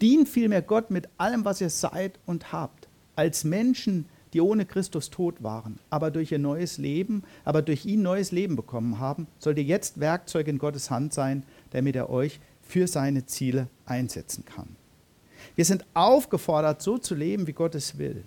Dient 0.00 0.28
vielmehr 0.28 0.62
Gott 0.62 0.90
mit 0.90 1.08
allem, 1.18 1.44
was 1.44 1.60
ihr 1.60 1.70
seid 1.70 2.18
und 2.26 2.52
habt, 2.52 2.88
als 3.16 3.44
Menschen, 3.44 4.06
die 4.32 4.40
ohne 4.40 4.66
Christus 4.66 5.10
tot 5.10 5.42
waren, 5.42 5.78
aber 5.90 6.10
durch 6.10 6.32
ihr 6.32 6.38
neues 6.38 6.78
Leben, 6.78 7.22
aber 7.44 7.62
durch 7.62 7.86
ihn 7.86 8.02
neues 8.02 8.32
Leben 8.32 8.56
bekommen 8.56 8.98
haben, 8.98 9.28
sollt 9.38 9.58
ihr 9.58 9.64
jetzt 9.64 10.00
Werkzeug 10.00 10.48
in 10.48 10.58
Gottes 10.58 10.90
Hand 10.90 11.14
sein, 11.14 11.44
damit 11.70 11.94
er 11.94 12.10
euch 12.10 12.40
für 12.62 12.88
seine 12.88 13.26
Ziele 13.26 13.68
einsetzen 13.86 14.44
kann. 14.44 14.76
Wir 15.54 15.64
sind 15.64 15.84
aufgefordert, 15.94 16.82
so 16.82 16.98
zu 16.98 17.14
leben, 17.14 17.46
wie 17.46 17.52
Gott 17.52 17.74
es 17.74 17.98
will. 17.98 18.24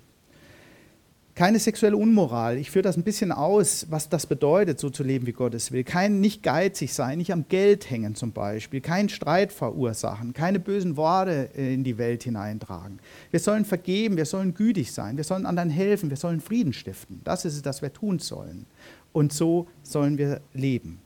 Keine 1.38 1.60
sexuelle 1.60 1.96
Unmoral. 1.96 2.58
Ich 2.58 2.72
führe 2.72 2.82
das 2.82 2.98
ein 2.98 3.04
bisschen 3.04 3.32
aus, 3.32 3.86
was 3.92 4.10
das 4.10 4.26
bedeutet, 4.26 4.80
so 4.80 4.90
zu 4.90 5.04
leben, 5.04 5.28
wie 5.28 5.34
Gott 5.34 5.54
es 5.54 5.72
will. 5.72 5.84
Kein 5.84 6.20
nicht 6.20 6.42
geizig 6.42 6.96
sein, 6.96 7.20
nicht 7.20 7.32
am 7.32 7.48
Geld 7.48 7.92
hängen 7.92 8.16
zum 8.16 8.32
Beispiel. 8.32 8.82
Kein 8.82 9.08
Streit 9.08 9.54
verursachen. 9.54 10.34
Keine 10.34 10.60
bösen 10.60 10.98
Worte 10.98 11.52
äh, 11.56 11.76
in 11.76 11.84
die 11.84 12.00
Welt 12.00 12.24
hineintragen. 12.24 12.98
Wir 13.30 13.40
sollen 13.40 13.66
vergeben, 13.66 14.18
wir 14.18 14.26
sollen 14.26 14.56
gütig 14.56 14.92
sein. 14.92 15.16
Wir 15.16 15.24
sollen 15.24 15.46
anderen 15.46 15.70
helfen, 15.70 16.10
wir 16.10 16.18
sollen 16.18 16.42
Frieden 16.42 16.74
stiften. 16.74 17.22
Das 17.24 17.46
ist 17.46 17.56
es, 17.56 17.64
was 17.64 17.84
wir 17.84 17.94
tun 17.94 18.18
sollen. 18.18 18.66
Und 19.14 19.32
so 19.32 19.68
sollen 19.84 20.18
wir 20.18 20.42
leben. 20.56 21.00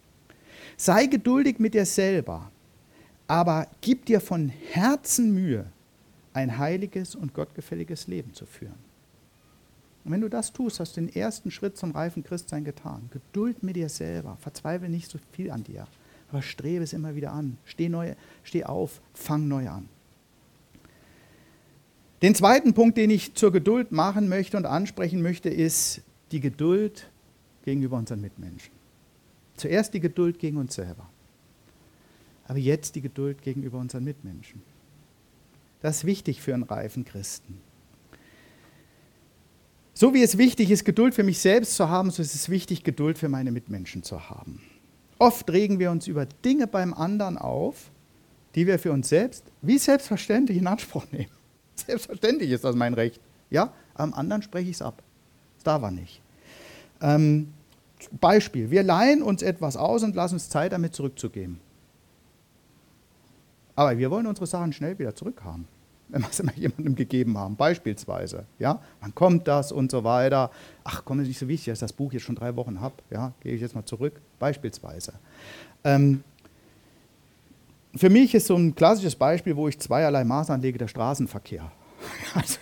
Sei 0.77 1.07
geduldig 1.07 1.59
mit 1.59 1.73
dir 1.73 1.85
selber, 1.85 2.49
aber 3.27 3.67
gib 3.81 4.05
dir 4.05 4.21
von 4.21 4.47
Herzen 4.47 5.33
Mühe, 5.33 5.65
ein 6.31 6.57
heiliges 6.57 7.15
und 7.15 7.33
gottgefälliges 7.33 8.07
Leben 8.07 8.33
zu 8.33 8.45
führen. 8.45 8.90
Und 10.03 10.11
wenn 10.11 10.21
du 10.21 10.29
das 10.29 10.51
tust, 10.51 10.79
hast 10.79 10.97
du 10.97 11.01
den 11.01 11.15
ersten 11.15 11.51
Schritt 11.51 11.77
zum 11.77 11.91
reifen 11.91 12.23
Christsein 12.23 12.63
getan. 12.63 13.09
Geduld 13.11 13.61
mit 13.61 13.75
dir 13.75 13.89
selber. 13.89 14.37
Verzweifle 14.39 14.89
nicht 14.89 15.11
so 15.11 15.19
viel 15.31 15.51
an 15.51 15.63
dir. 15.63 15.87
Aber 16.29 16.41
strebe 16.41 16.83
es 16.83 16.93
immer 16.93 17.15
wieder 17.15 17.31
an. 17.33 17.57
Steh, 17.65 17.89
neu, 17.89 18.15
steh 18.43 18.63
auf, 18.63 19.01
fang 19.13 19.47
neu 19.47 19.69
an. 19.69 19.89
Den 22.21 22.35
zweiten 22.35 22.73
Punkt, 22.73 22.97
den 22.97 23.09
ich 23.09 23.33
zur 23.33 23.51
Geduld 23.51 23.91
machen 23.91 24.29
möchte 24.29 24.57
und 24.57 24.65
ansprechen 24.65 25.21
möchte, 25.21 25.49
ist 25.49 26.01
die 26.31 26.39
Geduld 26.39 27.09
gegenüber 27.65 27.97
unseren 27.97 28.21
Mitmenschen. 28.21 28.71
Zuerst 29.57 29.93
die 29.93 29.99
Geduld 29.99 30.39
gegen 30.39 30.57
uns 30.57 30.75
selber. 30.75 31.09
Aber 32.47 32.59
jetzt 32.59 32.95
die 32.95 33.01
Geduld 33.01 33.41
gegenüber 33.41 33.79
unseren 33.79 34.03
Mitmenschen. 34.03 34.61
Das 35.81 35.97
ist 35.97 36.05
wichtig 36.05 36.41
für 36.41 36.53
einen 36.53 36.63
reifen 36.63 37.05
Christen. 37.05 37.59
So 40.01 40.15
wie 40.15 40.23
es 40.23 40.39
wichtig 40.39 40.71
ist, 40.71 40.83
Geduld 40.83 41.13
für 41.13 41.21
mich 41.21 41.37
selbst 41.37 41.75
zu 41.75 41.87
haben, 41.87 42.09
so 42.09 42.23
ist 42.23 42.33
es 42.33 42.49
wichtig, 42.49 42.83
Geduld 42.83 43.19
für 43.19 43.29
meine 43.29 43.51
Mitmenschen 43.51 44.01
zu 44.01 44.31
haben. 44.31 44.59
Oft 45.19 45.47
regen 45.51 45.77
wir 45.77 45.91
uns 45.91 46.07
über 46.07 46.25
Dinge 46.25 46.65
beim 46.65 46.95
anderen 46.95 47.37
auf, 47.37 47.91
die 48.55 48.65
wir 48.65 48.79
für 48.79 48.91
uns 48.93 49.09
selbst 49.09 49.43
wie 49.61 49.77
selbstverständlich 49.77 50.57
in 50.57 50.65
Anspruch 50.65 51.05
nehmen. 51.11 51.29
Selbstverständlich 51.75 52.49
ist 52.49 52.63
das 52.63 52.75
mein 52.75 52.95
Recht. 52.95 53.21
Ja, 53.51 53.73
am 53.93 54.15
anderen 54.15 54.41
spreche 54.41 54.71
ich 54.71 54.77
es 54.77 54.81
ab. 54.81 55.03
Das 55.57 55.65
darf 55.65 55.83
er 55.83 55.91
nicht. 55.91 56.19
Ähm, 56.99 57.53
Beispiel: 58.19 58.71
Wir 58.71 58.81
leihen 58.81 59.21
uns 59.21 59.43
etwas 59.43 59.77
aus 59.77 60.01
und 60.01 60.15
lassen 60.15 60.33
uns 60.33 60.49
Zeit, 60.49 60.71
damit 60.71 60.95
zurückzugeben. 60.95 61.59
Aber 63.75 63.95
wir 63.99 64.09
wollen 64.09 64.25
unsere 64.25 64.47
Sachen 64.47 64.73
schnell 64.73 64.97
wieder 64.97 65.13
zurückhaben 65.13 65.67
wenn 66.11 66.21
wir 66.21 66.29
es 66.29 66.39
immer 66.39 66.53
jemandem 66.55 66.95
gegeben 66.95 67.37
haben, 67.37 67.55
beispielsweise. 67.55 68.45
Ja, 68.59 68.79
wann 68.99 69.15
kommt 69.15 69.47
das 69.47 69.71
und 69.71 69.91
so 69.91 70.03
weiter. 70.03 70.51
Ach, 70.83 71.03
komm, 71.05 71.21
ist 71.21 71.27
nicht 71.27 71.39
so 71.39 71.47
wichtig, 71.47 71.71
dass 71.71 71.77
ich 71.77 71.81
das 71.81 71.93
Buch 71.93 72.11
jetzt 72.13 72.23
schon 72.23 72.35
drei 72.35 72.55
Wochen 72.55 72.81
habe. 72.81 72.95
Ja, 73.09 73.33
gehe 73.41 73.53
ich 73.53 73.61
jetzt 73.61 73.75
mal 73.75 73.85
zurück, 73.85 74.19
beispielsweise. 74.37 75.13
Ähm, 75.83 76.23
für 77.95 78.09
mich 78.09 78.35
ist 78.35 78.47
so 78.47 78.55
ein 78.55 78.75
klassisches 78.75 79.15
Beispiel, 79.15 79.55
wo 79.55 79.67
ich 79.67 79.79
zweierlei 79.79 80.23
Maß 80.23 80.49
anlege, 80.49 80.77
der 80.77 80.87
Straßenverkehr. 80.87 81.71
Also, 82.33 82.59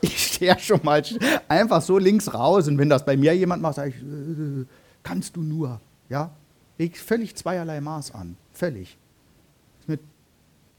ich 0.00 0.18
stehe 0.18 0.58
schon 0.58 0.80
mal 0.82 1.02
einfach 1.46 1.82
so 1.82 1.98
links 1.98 2.32
raus 2.32 2.68
und 2.68 2.78
wenn 2.78 2.88
das 2.88 3.04
bei 3.04 3.16
mir 3.16 3.36
jemand 3.36 3.62
macht, 3.62 3.74
sage 3.74 3.90
ich, 3.90 3.96
äh, 3.96 4.64
kannst 5.02 5.36
du 5.36 5.42
nur. 5.42 5.80
Ja? 6.08 6.30
Ich 6.78 6.98
völlig 6.98 7.36
zweierlei 7.36 7.80
Maß 7.80 8.14
an. 8.14 8.36
Völlig. 8.52 8.96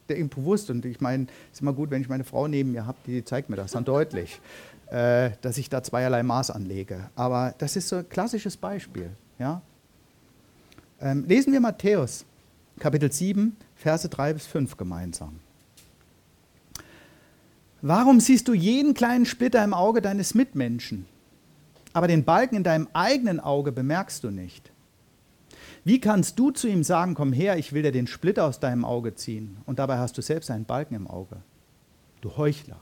Der 0.10 0.24
bewusst 0.26 0.70
und 0.70 0.86
ich 0.86 1.00
meine, 1.02 1.28
es 1.52 1.58
ist 1.58 1.62
immer 1.62 1.74
gut, 1.74 1.92
wenn 1.92 2.02
ich 2.02 2.10
meine 2.10 2.24
Frau 2.24 2.48
neben 2.48 2.72
mir 2.72 2.86
habe, 2.86 2.98
die 3.06 3.24
zeigt 3.24 3.50
mir 3.50 3.56
das 3.56 3.72
dann 3.72 3.86
deutlich, 3.86 4.42
äh, 4.88 5.32
dass 5.42 5.58
ich 5.58 5.70
da 5.70 5.84
zweierlei 5.84 6.24
Maß 6.24 6.52
anlege. 6.52 7.10
Aber 7.16 7.54
das 7.60 7.76
ist 7.76 7.90
so 7.90 7.98
ein 7.98 8.10
klassisches 8.10 8.58
Beispiel. 8.58 9.12
Ja? 9.38 9.62
Ähm, 11.00 11.26
lesen 11.28 11.54
wir 11.54 11.60
Matthäus, 11.60 12.26
Kapitel 12.80 13.12
7, 13.12 13.56
Verse 13.76 14.10
3 14.10 14.34
bis 14.34 14.48
5 14.48 14.76
gemeinsam. 14.78 15.40
Warum 17.82 18.20
siehst 18.20 18.48
du 18.48 18.54
jeden 18.54 18.94
kleinen 18.94 19.26
Splitter 19.26 19.64
im 19.64 19.74
Auge 19.74 20.02
deines 20.02 20.34
Mitmenschen, 20.34 21.06
aber 21.94 22.08
den 22.08 22.26
Balken 22.26 22.56
in 22.56 22.64
deinem 22.64 22.90
eigenen 22.94 23.40
Auge 23.40 23.72
bemerkst 23.72 24.24
du 24.24 24.32
nicht? 24.32 24.72
Wie 25.90 26.00
kannst 26.00 26.38
du 26.38 26.52
zu 26.52 26.68
ihm 26.68 26.84
sagen, 26.84 27.16
komm 27.16 27.34
her, 27.34 27.58
ich 27.58 27.74
will 27.74 27.82
dir 27.82 27.92
den 27.92 28.06
Splitter 28.06 28.46
aus 28.46 28.60
deinem 28.60 28.86
Auge 28.86 29.16
ziehen, 29.16 29.58
und 29.66 29.80
dabei 29.80 29.98
hast 29.98 30.16
du 30.20 30.22
selbst 30.22 30.52
einen 30.52 30.66
Balken 30.66 30.94
im 30.94 31.08
Auge? 31.08 31.38
Du 32.22 32.38
Heuchler. 32.38 32.80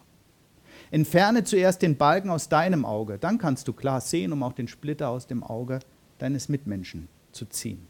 Entferne 0.91 1.45
zuerst 1.45 1.81
den 1.81 1.95
Balken 1.95 2.29
aus 2.29 2.49
deinem 2.49 2.83
Auge, 2.83 3.17
dann 3.17 3.37
kannst 3.37 3.69
du 3.69 3.71
klar 3.71 4.01
sehen, 4.01 4.33
um 4.33 4.43
auch 4.43 4.51
den 4.51 4.67
Splitter 4.67 5.07
aus 5.07 5.25
dem 5.25 5.41
Auge 5.41 5.79
deines 6.17 6.49
Mitmenschen 6.49 7.07
zu 7.31 7.45
ziehen. 7.45 7.87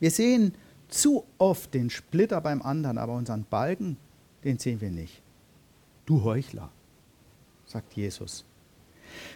Wir 0.00 0.10
sehen 0.10 0.52
zu 0.88 1.24
oft 1.38 1.72
den 1.72 1.88
Splitter 1.88 2.42
beim 2.42 2.60
anderen, 2.60 2.98
aber 2.98 3.14
unseren 3.14 3.46
Balken, 3.48 3.96
den 4.44 4.58
sehen 4.58 4.82
wir 4.82 4.90
nicht. 4.90 5.22
Du 6.04 6.24
Heuchler, 6.24 6.68
sagt 7.64 7.94
Jesus. 7.94 8.44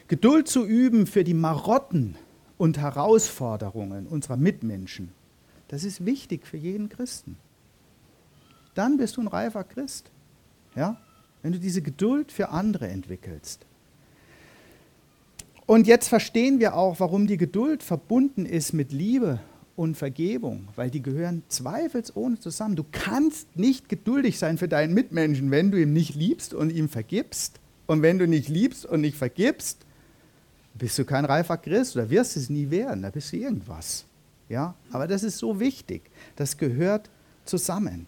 Geduld 0.09 0.47
zu 0.47 0.67
üben 0.67 1.07
für 1.07 1.25
die 1.25 1.33
Marotten 1.33 2.17
und 2.59 2.79
Herausforderungen 2.79 4.07
unserer 4.07 4.37
Mitmenschen, 4.37 5.11
das 5.69 5.85
ist 5.85 6.05
wichtig 6.05 6.47
für 6.47 6.57
jeden 6.57 6.89
Christen. 6.89 7.37
Dann 8.75 8.97
bist 8.97 9.17
du 9.17 9.23
ein 9.23 9.29
reifer 9.29 9.65
Christ. 9.65 10.11
Ja? 10.75 11.01
Wenn 11.43 11.53
du 11.53 11.59
diese 11.59 11.83
Geduld 11.83 12.33
für 12.33 12.51
andere 12.51 12.89
entwickelst. 12.89 13.65
Und 15.67 15.87
jetzt 15.87 16.09
verstehen 16.09 16.61
wir 16.61 16.75
auch, 16.75 16.99
warum 17.01 17.27
die 17.27 17.37
Geduld 17.37 17.83
verbunden 17.83 18.47
ist 18.47 18.73
mit 18.73 18.93
Liebe 18.93 19.39
und 19.77 19.97
Vergebung, 19.97 20.69
weil 20.77 20.91
die 20.91 21.03
gehören 21.03 21.43
zweifelsohne 21.49 22.41
zusammen. 22.41 22.75
Du 22.75 22.85
kannst 22.91 23.57
nicht 23.57 23.89
geduldig 23.89 24.39
sein 24.39 24.59
für 24.59 24.67
deinen 24.67 24.95
Mitmenschen, 24.95 25.51
wenn 25.51 25.71
du 25.71 25.81
ihn 25.81 25.93
nicht 25.93 26.15
liebst 26.15 26.55
und 26.55 26.71
ihm 26.71 26.89
vergibst. 26.89 27.61
Und 27.87 28.03
wenn 28.03 28.19
du 28.19 28.27
nicht 28.27 28.49
liebst 28.49 28.87
und 28.87 29.03
nicht 29.03 29.17
vergibst, 29.17 29.85
bist 30.79 30.99
du 30.99 31.05
kein 31.05 31.25
reifer 31.25 31.57
Christ 31.57 31.97
oder 31.97 32.09
wirst 32.09 32.37
es 32.37 32.49
nie 32.49 32.71
werden, 32.71 33.03
da 33.03 33.11
bist 33.11 33.33
du 33.33 33.37
irgendwas. 33.37 34.05
Ja? 34.49 34.75
Aber 34.91 35.07
das 35.07 35.23
ist 35.23 35.39
so 35.39 35.61
wichtig, 35.61 36.03
das 36.37 36.57
gehört 36.57 37.11
zusammen. 37.45 38.07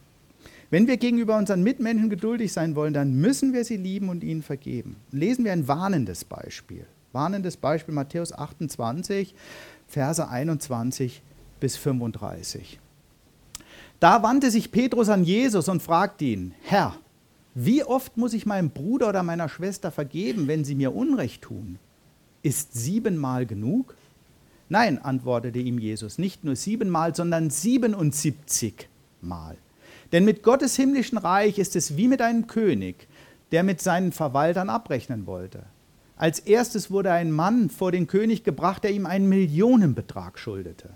Wenn 0.70 0.86
wir 0.86 0.96
gegenüber 0.96 1.36
unseren 1.36 1.64
Mitmenschen 1.64 2.10
geduldig 2.10 2.52
sein 2.52 2.76
wollen, 2.76 2.94
dann 2.94 3.14
müssen 3.14 3.52
wir 3.52 3.64
sie 3.64 3.76
lieben 3.76 4.08
und 4.08 4.22
ihnen 4.22 4.42
vergeben. 4.42 4.96
Lesen 5.10 5.44
wir 5.44 5.52
ein 5.52 5.66
warnendes 5.66 6.24
Beispiel. 6.24 6.86
Warnendes 7.12 7.56
Beispiel 7.56 7.92
Matthäus 7.92 8.32
28, 8.32 9.34
Verse 9.88 10.28
21 10.28 11.22
bis 11.58 11.76
35. 11.76 12.78
Da 13.98 14.22
wandte 14.22 14.52
sich 14.52 14.70
Petrus 14.70 15.08
an 15.08 15.24
Jesus 15.24 15.68
und 15.68 15.82
fragte 15.82 16.24
ihn, 16.24 16.54
Herr, 16.62 16.94
wie 17.54 17.82
oft 17.82 18.16
muss 18.16 18.32
ich 18.32 18.46
meinem 18.46 18.70
Bruder 18.70 19.08
oder 19.08 19.24
meiner 19.24 19.48
Schwester 19.48 19.90
vergeben, 19.90 20.46
wenn 20.46 20.64
sie 20.64 20.76
mir 20.76 20.94
Unrecht 20.94 21.42
tun? 21.42 21.80
Ist 22.42 22.74
siebenmal 22.74 23.46
genug? 23.46 23.94
Nein, 24.68 24.98
antwortete 24.98 25.58
ihm 25.58 25.78
Jesus, 25.78 26.18
nicht 26.18 26.44
nur 26.44 26.56
siebenmal, 26.56 27.14
sondern 27.14 27.50
siebenundsiebzig 27.50 28.88
Mal. 29.22 29.56
Denn 30.12 30.24
mit 30.24 30.42
Gottes 30.42 30.76
himmlischen 30.76 31.18
Reich 31.18 31.58
ist 31.58 31.76
es 31.76 31.96
wie 31.96 32.08
mit 32.08 32.22
einem 32.22 32.46
König, 32.46 33.06
der 33.52 33.62
mit 33.62 33.80
seinen 33.80 34.12
Verwaltern 34.12 34.70
abrechnen 34.70 35.26
wollte. 35.26 35.64
Als 36.16 36.38
erstes 36.38 36.90
wurde 36.90 37.12
ein 37.12 37.30
Mann 37.30 37.68
vor 37.68 37.92
den 37.92 38.06
König 38.06 38.44
gebracht, 38.44 38.84
der 38.84 38.92
ihm 38.92 39.06
einen 39.06 39.28
Millionenbetrag 39.28 40.38
schuldete 40.38 40.90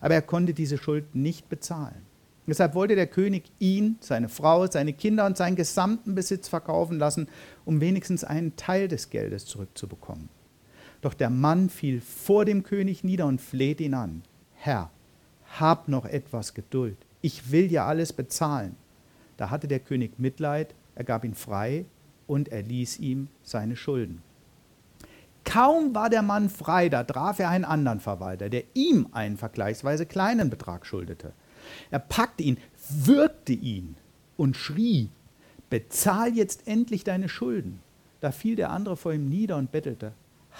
aber 0.00 0.14
er 0.14 0.22
konnte 0.22 0.54
diese 0.54 0.78
Schuld 0.78 1.14
nicht 1.14 1.48
bezahlen. 1.48 2.06
Deshalb 2.46 2.74
wollte 2.74 2.94
der 2.94 3.06
König 3.06 3.50
ihn, 3.58 3.98
seine 4.00 4.30
Frau, 4.30 4.66
seine 4.66 4.94
Kinder 4.94 5.26
und 5.26 5.36
seinen 5.36 5.56
gesamten 5.56 6.14
Besitz 6.14 6.48
verkaufen 6.48 6.98
lassen, 6.98 7.28
um 7.66 7.80
wenigstens 7.80 8.24
einen 8.24 8.56
Teil 8.56 8.88
des 8.88 9.10
Geldes 9.10 9.44
zurückzubekommen. 9.44 10.30
Doch 11.00 11.14
der 11.14 11.30
Mann 11.30 11.70
fiel 11.70 12.00
vor 12.00 12.44
dem 12.44 12.62
König 12.62 13.04
nieder 13.04 13.26
und 13.26 13.40
flehte 13.40 13.84
ihn 13.84 13.94
an. 13.94 14.22
Herr, 14.54 14.90
hab 15.58 15.88
noch 15.88 16.04
etwas 16.04 16.54
Geduld. 16.54 16.96
Ich 17.20 17.50
will 17.50 17.70
ja 17.70 17.86
alles 17.86 18.12
bezahlen. 18.12 18.76
Da 19.36 19.50
hatte 19.50 19.68
der 19.68 19.80
König 19.80 20.18
Mitleid, 20.18 20.74
er 20.94 21.04
gab 21.04 21.24
ihn 21.24 21.34
frei 21.34 21.84
und 22.26 22.48
erließ 22.48 22.98
ihm 22.98 23.28
seine 23.42 23.76
Schulden. 23.76 24.22
Kaum 25.44 25.94
war 25.94 26.10
der 26.10 26.22
Mann 26.22 26.50
frei, 26.50 26.88
da 26.88 27.04
traf 27.04 27.38
er 27.38 27.48
einen 27.48 27.64
anderen 27.64 28.00
Verwalter, 28.00 28.50
der 28.50 28.64
ihm 28.74 29.08
einen 29.12 29.36
vergleichsweise 29.36 30.04
kleinen 30.04 30.50
Betrag 30.50 30.84
schuldete. 30.84 31.32
Er 31.90 32.00
packte 32.00 32.42
ihn, 32.42 32.58
würgte 32.88 33.52
ihn 33.52 33.96
und 34.36 34.56
schrie, 34.56 35.08
bezahl 35.70 36.34
jetzt 36.34 36.66
endlich 36.66 37.04
deine 37.04 37.28
Schulden. 37.28 37.80
Da 38.20 38.32
fiel 38.32 38.56
der 38.56 38.70
andere 38.70 38.96
vor 38.96 39.12
ihm 39.12 39.28
nieder 39.28 39.56
und 39.56 39.72
bettelte, 39.72 40.12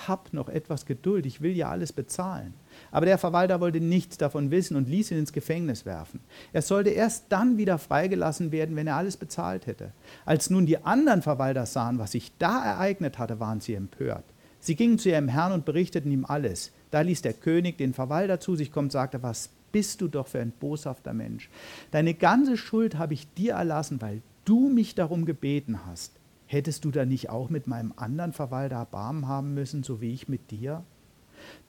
hab 0.07 0.33
noch 0.33 0.49
etwas 0.49 0.87
Geduld, 0.87 1.27
ich 1.27 1.41
will 1.41 1.57
ja 1.57 1.71
alles 1.71 1.93
bezahlen. 1.93 2.55
Aber 2.93 3.07
der 3.07 3.19
Verwalter 3.19 3.61
wollte 3.61 3.81
nichts 3.81 4.19
davon 4.19 4.51
wissen 4.51 4.77
und 4.77 4.89
ließ 4.89 5.11
ihn 5.11 5.19
ins 5.19 5.33
Gefängnis 5.33 5.85
werfen. 5.85 6.21
Er 6.53 6.63
sollte 6.63 6.91
erst 6.91 7.25
dann 7.31 7.57
wieder 7.57 7.79
freigelassen 7.79 8.53
werden, 8.53 8.77
wenn 8.77 8.87
er 8.87 8.97
alles 8.97 9.17
bezahlt 9.17 9.67
hätte. 9.67 9.93
Als 10.25 10.51
nun 10.51 10.67
die 10.67 10.85
anderen 10.85 11.23
Verwalter 11.23 11.67
sahen, 11.67 11.99
was 11.99 12.13
sich 12.13 12.33
da 12.39 12.65
ereignet 12.65 13.19
hatte, 13.19 13.41
waren 13.41 13.61
sie 13.61 13.75
empört. 13.75 14.25
Sie 14.61 14.77
gingen 14.77 14.99
zu 14.99 15.09
ihrem 15.09 15.29
Herrn 15.29 15.53
und 15.53 15.65
berichteten 15.65 16.13
ihm 16.13 16.25
alles. 16.25 16.73
Da 16.91 17.01
ließ 17.01 17.23
der 17.23 17.33
König 17.33 17.79
den 17.79 17.95
Verwalter 17.95 18.41
zu 18.41 18.57
sich 18.57 18.71
kommen 18.71 18.87
und 18.87 18.93
sagte, 18.93 19.23
was 19.23 19.51
bist 19.73 20.01
du 20.01 20.09
doch 20.09 20.27
für 20.27 20.41
ein 20.41 20.53
boshafter 20.53 21.13
Mensch. 21.13 21.51
Deine 21.91 22.15
ganze 22.15 22.57
Schuld 22.57 22.97
habe 22.97 23.15
ich 23.15 23.33
dir 23.35 23.55
erlassen, 23.55 24.01
weil 24.01 24.23
du 24.45 24.69
mich 24.69 24.95
darum 24.95 25.25
gebeten 25.25 25.81
hast. 25.87 26.13
Hättest 26.51 26.87
du 26.87 26.91
da 26.91 27.05
nicht 27.05 27.29
auch 27.29 27.51
mit 27.51 27.67
meinem 27.67 27.93
anderen 27.97 28.33
Verwalter 28.33 28.77
Erbarmen 28.77 29.29
haben 29.29 29.53
müssen, 29.53 29.83
so 29.83 30.01
wie 30.01 30.15
ich 30.15 30.29
mit 30.29 30.51
dir? 30.51 30.83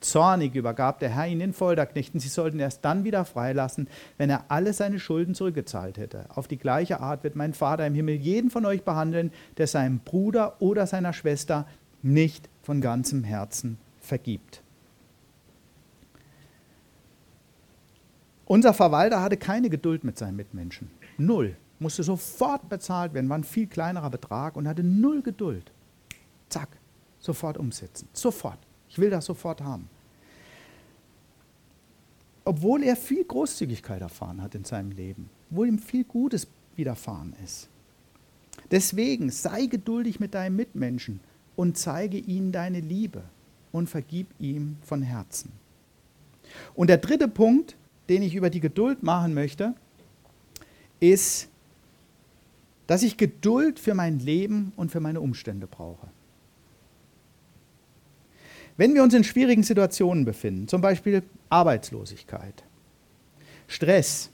Zornig 0.00 0.54
übergab 0.54 1.00
der 1.00 1.10
Herr 1.10 1.26
ihn 1.26 1.38
den 1.38 1.52
Folterknechten. 1.52 2.18
Sie 2.18 2.28
sollten 2.28 2.58
erst 2.58 2.82
dann 2.82 3.04
wieder 3.04 3.26
freilassen, 3.26 3.88
wenn 4.16 4.30
er 4.30 4.46
alle 4.48 4.72
seine 4.72 4.98
Schulden 4.98 5.34
zurückgezahlt 5.34 5.98
hätte. 5.98 6.24
Auf 6.30 6.48
die 6.48 6.56
gleiche 6.56 7.00
Art 7.00 7.24
wird 7.24 7.36
mein 7.36 7.52
Vater 7.52 7.86
im 7.86 7.94
Himmel 7.94 8.14
jeden 8.14 8.50
von 8.50 8.64
euch 8.64 8.82
behandeln, 8.82 9.32
der 9.58 9.66
seinem 9.66 9.98
Bruder 9.98 10.56
oder 10.62 10.86
seiner 10.86 11.12
Schwester 11.12 11.66
nicht 12.02 12.48
von 12.62 12.80
ganzem 12.80 13.22
Herzen 13.22 13.76
vergibt. 14.00 14.62
Unser 18.46 18.72
Verwalter 18.72 19.22
hatte 19.22 19.36
keine 19.36 19.68
Geduld 19.68 20.04
mit 20.04 20.16
seinen 20.16 20.36
Mitmenschen. 20.36 20.90
Null. 21.18 21.54
Musste 21.80 22.02
sofort 22.02 22.68
bezahlt 22.68 23.14
werden, 23.14 23.28
war 23.28 23.38
ein 23.38 23.44
viel 23.44 23.66
kleinerer 23.66 24.10
Betrag 24.10 24.54
und 24.54 24.68
hatte 24.68 24.84
null 24.84 25.22
Geduld. 25.22 25.72
Zack, 26.50 26.68
sofort 27.18 27.56
umsetzen. 27.56 28.06
Sofort. 28.12 28.58
Ich 28.88 28.98
will 28.98 29.10
das 29.10 29.24
sofort 29.24 29.62
haben. 29.62 29.88
Obwohl 32.44 32.82
er 32.82 32.96
viel 32.96 33.24
Großzügigkeit 33.24 34.02
erfahren 34.02 34.42
hat 34.42 34.54
in 34.54 34.64
seinem 34.64 34.90
Leben, 34.90 35.30
obwohl 35.50 35.68
ihm 35.68 35.78
viel 35.78 36.04
Gutes 36.04 36.46
widerfahren 36.76 37.34
ist. 37.44 37.68
Deswegen 38.70 39.30
sei 39.30 39.66
geduldig 39.66 40.20
mit 40.20 40.34
deinen 40.34 40.56
Mitmenschen 40.56 41.20
und 41.56 41.78
zeige 41.78 42.18
ihnen 42.18 42.52
deine 42.52 42.80
Liebe 42.80 43.22
und 43.72 43.88
vergib 43.88 44.28
ihm 44.38 44.76
von 44.82 45.02
Herzen. 45.02 45.52
Und 46.74 46.88
der 46.88 46.98
dritte 46.98 47.28
Punkt, 47.28 47.76
den 48.08 48.22
ich 48.22 48.34
über 48.34 48.50
die 48.50 48.60
Geduld 48.60 49.02
machen 49.02 49.34
möchte, 49.34 49.74
ist, 50.98 51.48
dass 52.90 53.04
ich 53.04 53.16
Geduld 53.16 53.78
für 53.78 53.94
mein 53.94 54.18
Leben 54.18 54.72
und 54.74 54.90
für 54.90 54.98
meine 54.98 55.20
Umstände 55.20 55.68
brauche. 55.68 56.08
Wenn 58.76 58.94
wir 58.94 59.04
uns 59.04 59.14
in 59.14 59.22
schwierigen 59.22 59.62
Situationen 59.62 60.24
befinden, 60.24 60.66
zum 60.66 60.80
Beispiel 60.80 61.22
Arbeitslosigkeit, 61.50 62.64
Stress, 63.68 64.30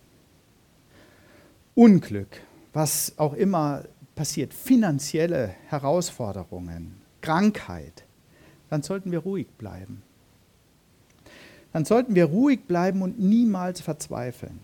Unglück, 1.74 2.28
was 2.72 3.12
auch 3.18 3.34
immer 3.34 3.84
passiert, 4.14 4.54
finanzielle 4.54 5.48
Herausforderungen, 5.66 6.96
Krankheit, 7.20 8.04
dann 8.70 8.82
sollten 8.82 9.12
wir 9.12 9.18
ruhig 9.18 9.48
bleiben. 9.58 10.00
Dann 11.74 11.84
sollten 11.84 12.14
wir 12.14 12.24
ruhig 12.24 12.64
bleiben 12.64 13.02
und 13.02 13.18
niemals 13.18 13.82
verzweifeln. 13.82 14.60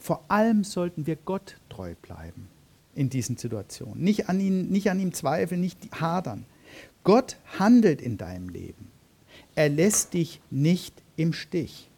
Vor 0.00 0.24
allem 0.26 0.64
sollten 0.64 1.06
wir 1.06 1.14
Gott 1.14 1.56
treu 1.68 1.94
bleiben 2.02 2.48
in 2.94 3.10
diesen 3.10 3.36
Situationen. 3.36 4.02
Nicht 4.02 4.28
an, 4.28 4.40
ihn, 4.40 4.68
nicht 4.70 4.90
an 4.90 5.00
ihm 5.00 5.12
zweifeln, 5.12 5.60
nicht 5.60 5.78
hadern. 6.00 6.44
Gott 7.04 7.36
handelt 7.58 8.00
in 8.00 8.16
deinem 8.16 8.48
Leben. 8.48 8.90
Er 9.54 9.68
lässt 9.68 10.14
dich 10.14 10.40
nicht 10.50 10.94
im 11.16 11.32
Stich. 11.32 11.90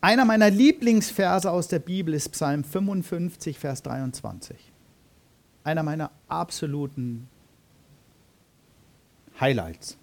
Einer 0.00 0.24
meiner 0.24 0.50
Lieblingsverse 0.50 1.50
aus 1.50 1.68
der 1.68 1.78
Bibel 1.78 2.12
ist 2.14 2.30
Psalm 2.30 2.64
55, 2.64 3.58
Vers 3.58 3.82
23. 3.82 4.56
Einer 5.62 5.84
meiner 5.84 6.10
absoluten 6.26 7.28
Highlights. 9.38 9.96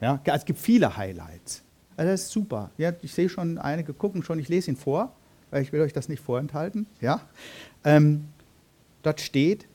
Ja, 0.00 0.20
es 0.24 0.44
gibt 0.44 0.60
viele 0.60 0.96
Highlights. 0.96 1.62
Also 1.96 2.10
das 2.10 2.22
ist 2.22 2.30
super. 2.30 2.70
Ja, 2.78 2.92
ich 3.02 3.12
sehe 3.12 3.28
schon, 3.28 3.58
einige 3.58 3.94
gucken 3.94 4.22
schon, 4.22 4.38
ich 4.38 4.48
lese 4.48 4.70
ihn 4.70 4.76
vor, 4.76 5.12
weil 5.50 5.62
ich 5.62 5.72
will 5.72 5.80
euch 5.80 5.92
das 5.92 6.08
nicht 6.08 6.22
vorenthalten. 6.22 6.86
Ja? 7.00 7.20
Ähm, 7.84 8.28
dort 9.02 9.20
steht, 9.20 9.66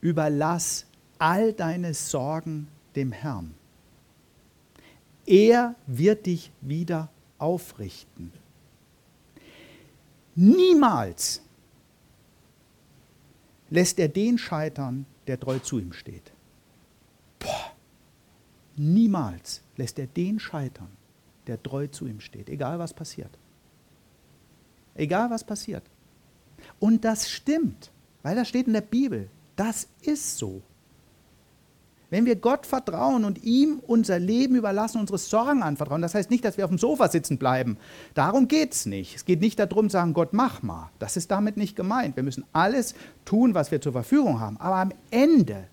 überlass 0.00 0.86
all 1.18 1.52
deine 1.52 1.94
Sorgen 1.94 2.68
dem 2.96 3.12
Herrn. 3.12 3.54
Er 5.26 5.74
wird 5.86 6.26
dich 6.26 6.50
wieder 6.60 7.08
aufrichten. 7.38 8.32
Niemals 10.34 11.40
lässt 13.70 13.98
er 13.98 14.08
den 14.08 14.38
scheitern, 14.38 15.06
der 15.26 15.38
treu 15.40 15.58
zu 15.58 15.78
ihm 15.78 15.92
steht. 15.92 16.32
Boah. 17.38 17.72
Niemals 18.76 19.62
lässt 19.76 19.98
er 19.98 20.06
den 20.06 20.40
scheitern, 20.40 20.90
der 21.46 21.62
treu 21.62 21.86
zu 21.86 22.06
ihm 22.06 22.20
steht, 22.20 22.48
egal 22.48 22.78
was 22.78 22.92
passiert. 22.92 23.38
Egal 24.94 25.30
was 25.30 25.44
passiert. 25.44 25.84
Und 26.80 27.04
das 27.04 27.30
stimmt, 27.30 27.90
weil 28.24 28.34
das 28.34 28.48
steht 28.48 28.66
in 28.66 28.72
der 28.72 28.80
Bibel. 28.80 29.28
Das 29.54 29.86
ist 30.02 30.38
so. 30.38 30.62
Wenn 32.10 32.26
wir 32.26 32.36
Gott 32.36 32.66
vertrauen 32.66 33.24
und 33.24 33.42
ihm 33.44 33.80
unser 33.86 34.18
Leben 34.18 34.56
überlassen, 34.56 34.98
unsere 35.00 35.18
Sorgen 35.18 35.62
anvertrauen, 35.62 36.00
das 36.00 36.14
heißt 36.14 36.30
nicht, 36.30 36.44
dass 36.44 36.56
wir 36.56 36.64
auf 36.64 36.70
dem 36.70 36.78
Sofa 36.78 37.08
sitzen 37.08 37.38
bleiben. 37.38 37.76
Darum 38.14 38.48
geht 38.48 38.72
es 38.72 38.86
nicht. 38.86 39.16
Es 39.16 39.24
geht 39.24 39.40
nicht 39.40 39.58
darum, 39.58 39.88
zu 39.88 39.94
sagen, 39.94 40.14
Gott, 40.14 40.32
mach 40.32 40.62
mal. 40.62 40.90
Das 40.98 41.16
ist 41.16 41.30
damit 41.30 41.56
nicht 41.56 41.76
gemeint. 41.76 42.16
Wir 42.16 42.22
müssen 42.22 42.44
alles 42.52 42.94
tun, 43.24 43.54
was 43.54 43.70
wir 43.70 43.80
zur 43.80 43.92
Verfügung 43.92 44.40
haben. 44.40 44.56
Aber 44.58 44.76
am 44.76 44.92
Ende 45.10 45.66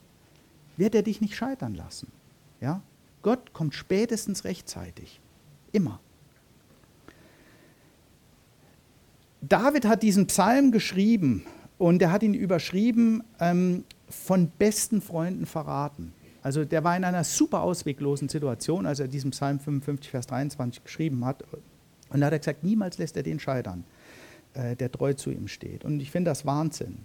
wird 0.78 0.96
er 0.96 1.04
dich 1.04 1.22
nicht 1.22 1.36
scheitern 1.36 1.74
lassen. 1.74 2.12
Ja? 2.60 2.82
Gott 3.22 3.54
kommt 3.54 3.76
spätestens 3.76 4.44
rechtzeitig. 4.44 5.22
Immer. 5.72 6.00
David 9.42 9.86
hat 9.86 10.04
diesen 10.04 10.28
Psalm 10.28 10.72
geschrieben 10.72 11.46
und 11.82 12.00
er 12.00 12.12
hat 12.12 12.22
ihn 12.22 12.36
überschrieben 12.36 13.24
ähm, 13.40 13.86
von 14.08 14.52
besten 14.60 15.02
Freunden 15.02 15.48
verraten. 15.48 16.14
Also 16.44 16.64
der 16.64 16.84
war 16.84 16.96
in 16.96 17.04
einer 17.04 17.24
super 17.24 17.62
ausweglosen 17.62 18.30
Situation, 18.30 18.86
als 18.86 19.00
er 19.00 19.08
diesen 19.08 19.32
Psalm 19.32 19.60
55, 19.60 20.12
Vers 20.12 20.28
23 20.28 20.84
geschrieben 20.84 21.26
hat. 21.26 21.44
Und 22.10 22.22
da 22.22 22.28
hat 22.28 22.34
er 22.34 22.38
gesagt, 22.38 22.64
niemals 22.64 23.00
lässt 23.00 23.18
er 23.18 23.24
den 23.24 23.40
scheitern, 23.40 23.84
äh, 24.54 24.76
der 24.76 24.92
treu 24.92 25.16
zu 25.16 25.32
ihm 25.32 25.48
steht. 25.48 25.84
Und 25.84 26.02
ich 26.02 26.12
finde 26.12 26.30
das 26.30 26.46
Wahnsinn. 26.46 27.00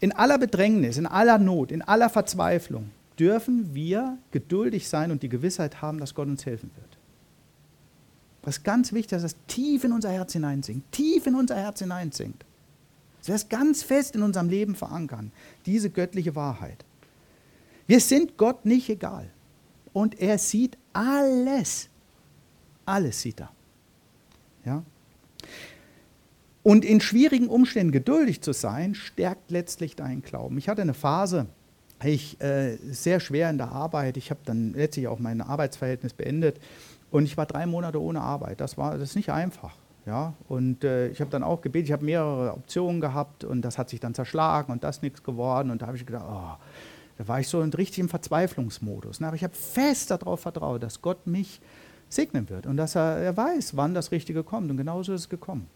In 0.00 0.10
aller 0.10 0.38
Bedrängnis, 0.38 0.98
in 0.98 1.06
aller 1.06 1.38
Not, 1.38 1.70
in 1.70 1.80
aller 1.80 2.10
Verzweiflung 2.10 2.90
dürfen 3.16 3.76
wir 3.76 4.18
geduldig 4.32 4.88
sein 4.88 5.12
und 5.12 5.22
die 5.22 5.28
Gewissheit 5.28 5.82
haben, 5.82 6.00
dass 6.00 6.16
Gott 6.16 6.26
uns 6.26 6.44
helfen 6.46 6.72
wird. 6.74 6.98
Was 8.42 8.56
ist 8.56 8.64
ganz 8.64 8.92
wichtig, 8.92 9.10
dass 9.10 9.22
das 9.22 9.36
tief 9.46 9.84
in 9.84 9.92
unser 9.92 10.10
Herz 10.10 10.32
hineinsinkt, 10.32 10.90
tief 10.90 11.28
in 11.28 11.36
unser 11.36 11.54
Herz 11.54 11.78
hineinsinkt. 11.78 12.44
Dass 13.20 13.28
wir 13.28 13.34
es 13.34 13.48
ganz 13.48 13.82
fest 13.82 14.16
in 14.16 14.22
unserem 14.22 14.48
Leben 14.48 14.74
verankern, 14.74 15.32
diese 15.66 15.90
göttliche 15.90 16.34
Wahrheit. 16.34 16.84
Wir 17.86 18.00
sind 18.00 18.36
Gott 18.36 18.64
nicht 18.64 18.88
egal. 18.88 19.30
Und 19.92 20.20
er 20.20 20.38
sieht 20.38 20.76
alles. 20.92 21.88
Alles 22.84 23.20
sieht 23.20 23.40
er. 23.40 23.50
Ja? 24.64 24.82
Und 26.62 26.84
in 26.84 27.00
schwierigen 27.00 27.48
Umständen 27.48 27.92
geduldig 27.92 28.42
zu 28.42 28.52
sein, 28.52 28.94
stärkt 28.94 29.50
letztlich 29.50 29.96
deinen 29.96 30.22
Glauben. 30.22 30.58
Ich 30.58 30.68
hatte 30.68 30.82
eine 30.82 30.94
Phase, 30.94 31.46
ich 32.04 32.40
äh, 32.40 32.76
sehr 32.90 33.20
schwer 33.20 33.50
in 33.50 33.58
der 33.58 33.72
Arbeit. 33.72 34.16
Ich 34.16 34.30
habe 34.30 34.40
dann 34.44 34.72
letztlich 34.74 35.08
auch 35.08 35.18
mein 35.18 35.40
Arbeitsverhältnis 35.40 36.12
beendet 36.12 36.60
und 37.10 37.24
ich 37.24 37.36
war 37.36 37.46
drei 37.46 37.66
Monate 37.66 38.00
ohne 38.00 38.20
Arbeit. 38.20 38.60
Das 38.60 38.78
war 38.78 38.98
das 38.98 39.10
ist 39.10 39.16
nicht 39.16 39.30
einfach. 39.30 39.76
Ja? 40.10 40.34
Und 40.48 40.82
äh, 40.82 41.08
ich 41.08 41.20
habe 41.20 41.30
dann 41.30 41.44
auch 41.44 41.60
gebetet, 41.60 41.86
ich 41.86 41.92
habe 41.92 42.04
mehrere 42.04 42.52
Optionen 42.52 43.00
gehabt 43.00 43.44
und 43.44 43.62
das 43.62 43.78
hat 43.78 43.88
sich 43.88 44.00
dann 44.00 44.12
zerschlagen 44.12 44.72
und 44.72 44.82
das 44.82 45.02
nichts 45.02 45.22
geworden. 45.22 45.70
Und 45.70 45.82
da 45.82 45.86
habe 45.86 45.96
ich 45.96 46.04
gedacht, 46.04 46.24
oh, 46.28 46.56
da 47.16 47.28
war 47.28 47.38
ich 47.38 47.46
so 47.46 47.60
richtig 47.60 48.00
im 48.00 48.08
Verzweiflungsmodus. 48.08 49.22
Aber 49.22 49.36
ich 49.36 49.44
habe 49.44 49.54
fest 49.54 50.10
darauf 50.10 50.40
vertraut, 50.40 50.82
dass 50.82 51.00
Gott 51.00 51.28
mich 51.28 51.60
segnen 52.08 52.50
wird 52.50 52.66
und 52.66 52.76
dass 52.76 52.96
er, 52.96 53.18
er 53.18 53.36
weiß, 53.36 53.76
wann 53.76 53.94
das 53.94 54.10
Richtige 54.10 54.42
kommt. 54.42 54.68
Und 54.68 54.78
genauso 54.78 55.14
ist 55.14 55.20
es 55.20 55.28
gekommen. 55.28 55.68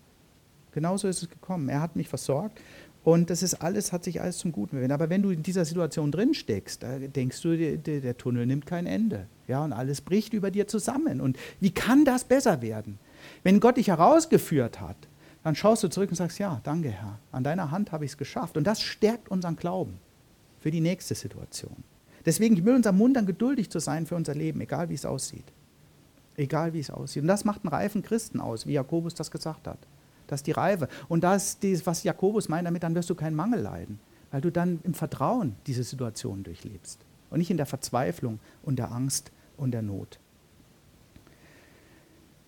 Genauso 0.72 1.06
ist 1.06 1.22
es 1.22 1.30
gekommen. 1.30 1.68
Er 1.68 1.80
hat 1.80 1.94
mich 1.94 2.08
versorgt 2.08 2.60
und 3.04 3.30
das 3.30 3.44
ist 3.44 3.54
alles, 3.54 3.92
hat 3.92 4.02
sich 4.02 4.20
alles 4.20 4.38
zum 4.38 4.50
Guten 4.50 4.74
gewendet. 4.74 4.94
Aber 4.94 5.10
wenn 5.10 5.22
du 5.22 5.30
in 5.30 5.44
dieser 5.44 5.64
Situation 5.64 6.10
drin 6.10 6.34
steckst, 6.34 6.84
denkst 7.14 7.40
du, 7.40 7.56
der, 7.56 8.00
der, 8.00 8.16
Tunnel 8.16 8.46
nimmt 8.46 8.66
kein 8.66 8.86
Ende. 8.86 9.28
Ja, 9.46 9.62
und 9.62 9.72
alles 9.72 10.00
bricht 10.00 10.32
über 10.32 10.50
dir 10.50 10.66
zusammen. 10.66 11.20
Und 11.20 11.38
wie 11.60 11.70
kann 11.70 12.04
das 12.04 12.24
besser 12.24 12.62
werden? 12.62 12.98
Wenn 13.42 13.60
Gott 13.60 13.76
dich 13.76 13.88
herausgeführt 13.88 14.80
hat, 14.80 14.96
dann 15.42 15.54
schaust 15.54 15.82
du 15.82 15.88
zurück 15.88 16.10
und 16.10 16.16
sagst, 16.16 16.38
ja, 16.38 16.60
danke 16.64 16.90
Herr, 16.90 17.18
an 17.30 17.44
deiner 17.44 17.70
Hand 17.70 17.92
habe 17.92 18.04
ich 18.04 18.12
es 18.12 18.16
geschafft. 18.16 18.56
Und 18.56 18.64
das 18.66 18.80
stärkt 18.80 19.30
unseren 19.30 19.56
Glauben 19.56 19.98
für 20.60 20.70
die 20.70 20.80
nächste 20.80 21.14
Situation. 21.14 21.84
Deswegen, 22.24 22.56
ich 22.56 22.64
will 22.64 22.74
uns 22.74 22.86
ermuntern, 22.86 23.26
geduldig 23.26 23.70
zu 23.70 23.78
sein 23.78 24.06
für 24.06 24.16
unser 24.16 24.34
Leben, 24.34 24.60
egal 24.62 24.88
wie 24.88 24.94
es 24.94 25.04
aussieht. 25.04 25.44
Egal 26.36 26.72
wie 26.72 26.80
es 26.80 26.90
aussieht. 26.90 27.22
Und 27.22 27.28
das 27.28 27.44
macht 27.44 27.62
einen 27.62 27.72
reifen 27.72 28.02
Christen 28.02 28.40
aus, 28.40 28.66
wie 28.66 28.72
Jakobus 28.72 29.14
das 29.14 29.30
gesagt 29.30 29.66
hat. 29.66 29.78
Das 30.26 30.40
ist 30.40 30.46
die 30.46 30.52
Reife. 30.52 30.88
Und 31.08 31.22
das 31.22 31.58
ist, 31.60 31.86
was 31.86 32.02
Jakobus 32.02 32.48
meint 32.48 32.66
damit, 32.66 32.82
dann 32.82 32.94
wirst 32.94 33.10
du 33.10 33.14
keinen 33.14 33.36
Mangel 33.36 33.60
leiden, 33.60 34.00
weil 34.30 34.40
du 34.40 34.50
dann 34.50 34.80
im 34.84 34.94
Vertrauen 34.94 35.56
diese 35.66 35.84
Situation 35.84 36.42
durchlebst 36.42 37.00
und 37.30 37.38
nicht 37.38 37.50
in 37.50 37.58
der 37.58 37.66
Verzweiflung 37.66 38.40
und 38.62 38.78
der 38.78 38.90
Angst 38.90 39.30
und 39.56 39.72
der 39.72 39.82
Not. 39.82 40.18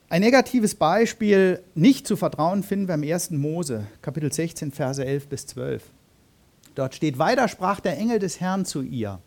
Ein 0.09 0.21
negatives 0.21 0.77
Beispiel, 0.77 1.65
nicht 1.75 2.07
zu 2.07 2.15
vertrauen, 2.15 2.63
finden 2.63 2.87
wir 2.87 2.95
im 2.95 3.03
1. 3.03 3.33
Mose, 3.33 3.89
Kapitel 4.03 4.33
16, 4.33 4.71
Verse 4.71 5.05
11 5.05 5.27
bis 5.27 5.49
12. 5.49 5.83
Dort 6.77 6.95
steht, 6.95 7.19
weiter 7.19 7.49
sprach 7.49 7.81
der 7.81 7.99
Engel 7.99 8.21
des 8.21 8.41
Herrn 8.41 8.65
zu 8.65 8.83
ihr. 8.83 9.19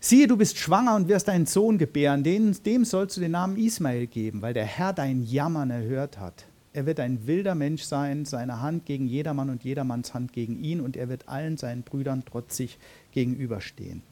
Siehe, 0.00 0.26
du 0.26 0.38
bist 0.38 0.56
schwanger 0.56 0.96
und 0.96 1.08
wirst 1.08 1.28
einen 1.28 1.44
Sohn 1.44 1.76
gebären, 1.76 2.24
dem, 2.24 2.54
dem 2.62 2.86
sollst 2.86 3.18
du 3.18 3.20
den 3.20 3.32
Namen 3.32 3.58
Ismael 3.58 4.06
geben, 4.06 4.40
weil 4.40 4.54
der 4.54 4.64
Herr 4.64 4.94
dein 4.94 5.22
Jammern 5.22 5.68
erhört 5.68 6.18
hat. 6.18 6.46
Er 6.72 6.86
wird 6.86 6.98
ein 6.98 7.26
wilder 7.26 7.54
Mensch 7.54 7.82
sein, 7.82 8.24
seine 8.24 8.62
Hand 8.62 8.86
gegen 8.86 9.06
jedermann 9.06 9.50
und 9.50 9.64
jedermanns 9.64 10.14
Hand 10.14 10.32
gegen 10.32 10.58
ihn 10.58 10.80
und 10.80 10.96
er 10.96 11.10
wird 11.10 11.28
allen 11.28 11.58
seinen 11.58 11.82
Brüdern 11.82 12.24
trotzig 12.24 12.78
gegenüberstehen. 13.12 14.02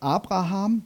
Abraham 0.00 0.82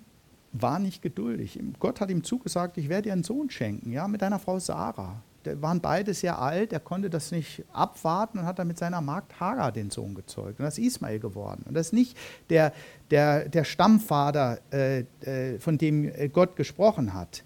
war 0.52 0.78
nicht 0.78 1.02
geduldig. 1.02 1.60
Gott 1.78 2.00
hat 2.00 2.10
ihm 2.10 2.24
zugesagt, 2.24 2.76
ich 2.78 2.88
werde 2.88 3.02
dir 3.02 3.12
einen 3.12 3.24
Sohn 3.24 3.50
schenken, 3.50 3.92
ja, 3.92 4.08
mit 4.08 4.22
deiner 4.22 4.38
Frau 4.38 4.58
Sarah. 4.58 5.22
Die 5.46 5.62
waren 5.62 5.80
beide 5.80 6.12
sehr 6.12 6.38
alt, 6.38 6.72
er 6.72 6.80
konnte 6.80 7.08
das 7.08 7.30
nicht 7.30 7.64
abwarten 7.72 8.38
und 8.38 8.44
hat 8.44 8.58
dann 8.58 8.66
mit 8.66 8.78
seiner 8.78 9.00
Magd 9.00 9.40
Hagar 9.40 9.72
den 9.72 9.90
Sohn 9.90 10.14
gezeugt. 10.14 10.58
Und 10.58 10.64
das 10.64 10.76
ist 10.76 10.84
Ismael 10.84 11.18
geworden. 11.18 11.62
Und 11.66 11.74
das 11.74 11.88
ist 11.88 11.92
nicht 11.92 12.16
der, 12.50 12.72
der, 13.10 13.48
der 13.48 13.64
Stammvater, 13.64 14.58
äh, 14.70 15.04
äh, 15.22 15.58
von 15.58 15.78
dem 15.78 16.12
Gott 16.32 16.56
gesprochen 16.56 17.14
hat. 17.14 17.42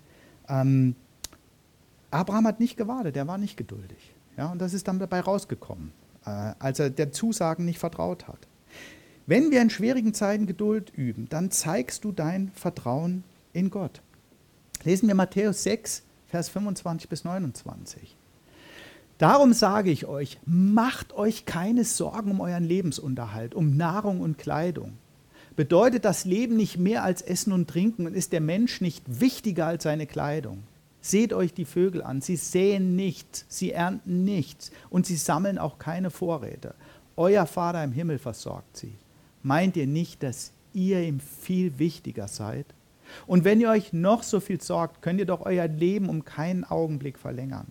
Ähm, 0.49 0.97
Abraham 2.11 2.47
hat 2.47 2.59
nicht 2.59 2.77
gewartet, 2.77 3.17
er 3.17 3.29
war 3.29 3.39
nicht 3.39 3.57
geduldig. 3.57 4.15
Ja, 4.37 4.51
und 4.51 4.61
das 4.61 4.75
ist 4.75 4.89
dann 4.89 4.99
dabei 4.99 5.21
rausgekommen, 5.21 5.93
äh, 6.27 6.31
als 6.59 6.81
er 6.81 6.91
der 6.91 7.13
Zusagen 7.13 7.65
nicht 7.65 7.79
vertraut 7.79 8.27
hat. 8.27 8.49
Wenn 9.27 9.51
wir 9.51 9.63
in 9.63 9.71
schwierigen 9.71 10.13
Zeiten 10.13 10.47
Geduld 10.47 10.93
üben, 10.95 11.29
dann 11.31 11.51
zeigst 11.51 12.05
du 12.05 12.13
dein 12.13 12.51
Vertrauen 12.55 13.25
in 13.55 13.71
Gott. 13.71 14.03
Lesen 14.85 15.09
wir 15.09 15.15
Matthäus 15.15 15.63
6, 15.63 16.03
Vers 16.29 16.51
25 16.51 17.09
bis 17.09 17.25
29. 17.25 18.17
Darum 19.17 19.55
sage 19.55 19.91
ich 19.91 20.05
euch, 20.07 20.39
macht 20.45 21.15
euch 21.15 21.47
keine 21.47 21.85
Sorgen 21.85 22.33
um 22.33 22.41
euren 22.41 22.65
Lebensunterhalt, 22.65 23.55
um 23.55 23.77
Nahrung 23.79 24.21
und 24.21 24.37
Kleidung. 24.37 24.99
Bedeutet 25.57 26.05
das 26.05 26.27
Leben 26.27 26.57
nicht 26.57 26.77
mehr 26.77 27.03
als 27.03 27.23
Essen 27.23 27.53
und 27.53 27.71
Trinken 27.71 28.07
und 28.07 28.15
ist 28.15 28.33
der 28.33 28.43
Mensch 28.43 28.83
nicht 28.83 29.21
wichtiger 29.21 29.67
als 29.67 29.85
seine 29.85 30.07
Kleidung? 30.07 30.65
Seht 31.01 31.33
euch 31.33 31.55
die 31.55 31.65
Vögel 31.65 32.03
an. 32.03 32.21
Sie 32.21 32.37
säen 32.37 32.97
nichts, 32.97 33.47
sie 33.49 33.73
ernten 33.73 34.25
nichts 34.25 34.71
und 34.91 35.07
sie 35.07 35.17
sammeln 35.17 35.59
auch 35.59 35.79
keine 35.79 36.11
Vorräte. 36.11 36.75
Euer 37.17 37.47
Vater 37.47 37.85
im 37.85 37.93
Himmel 37.93 38.19
versorgt 38.19 38.77
sie. 38.77 38.93
Meint 39.45 39.77
ihr 39.77 39.87
nicht, 39.87 40.23
dass 40.23 40.53
ihr 40.73 41.03
ihm 41.03 41.21
viel 41.21 41.79
wichtiger 41.79 42.29
seid? 42.29 42.67
Und 43.27 43.45
wenn 43.45 43.61
ihr 43.61 43.69
euch 43.69 43.93
noch 43.93 44.23
so 44.23 44.41
viel 44.41 44.61
sorgt, 44.61 45.03
könnt 45.03 45.21
ihr 45.21 45.27
doch 45.27 45.43
euer 45.43 45.69
Leben 45.69 46.09
um 46.09 46.25
keinen 46.25 46.65
Augenblick 46.65 47.19
verlängern. 47.19 47.67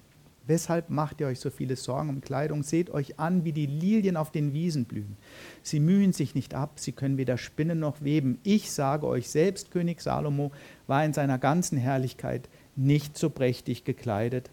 Weshalb 0.46 0.90
macht 0.90 1.20
ihr 1.20 1.28
euch 1.28 1.40
so 1.40 1.50
viele 1.50 1.76
Sorgen 1.76 2.10
um 2.10 2.22
Kleidung? 2.22 2.62
Seht 2.62 2.92
euch 2.92 3.20
an, 3.20 3.44
wie 3.44 3.54
die 3.54 3.66
Lilien 3.66 4.18
auf 4.18 4.32
den 4.32 4.54
Wiesen 4.54 4.86
blühen. 4.86 5.18
Sie 5.64 5.80
mühen 5.80 6.14
sich 6.14 6.36
nicht 6.36 6.54
ab, 6.54 6.74
sie 6.76 6.92
können 6.92 7.18
weder 7.18 7.40
spinnen 7.40 7.80
noch 7.80 8.02
weben. 8.02 8.38
Ich 8.44 8.72
sage 8.72 9.08
euch, 9.08 9.30
selbst 9.30 9.72
König 9.72 10.02
Salomo 10.02 10.52
war 10.86 11.04
in 11.04 11.14
seiner 11.14 11.40
ganzen 11.40 11.78
Herrlichkeit 11.78 12.50
nicht 12.76 13.18
so 13.18 13.30
prächtig 13.30 13.84
gekleidet 13.84 14.52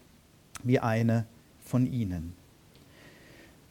wie 0.63 0.79
eine 0.79 1.25
von 1.63 1.85
ihnen. 1.85 2.33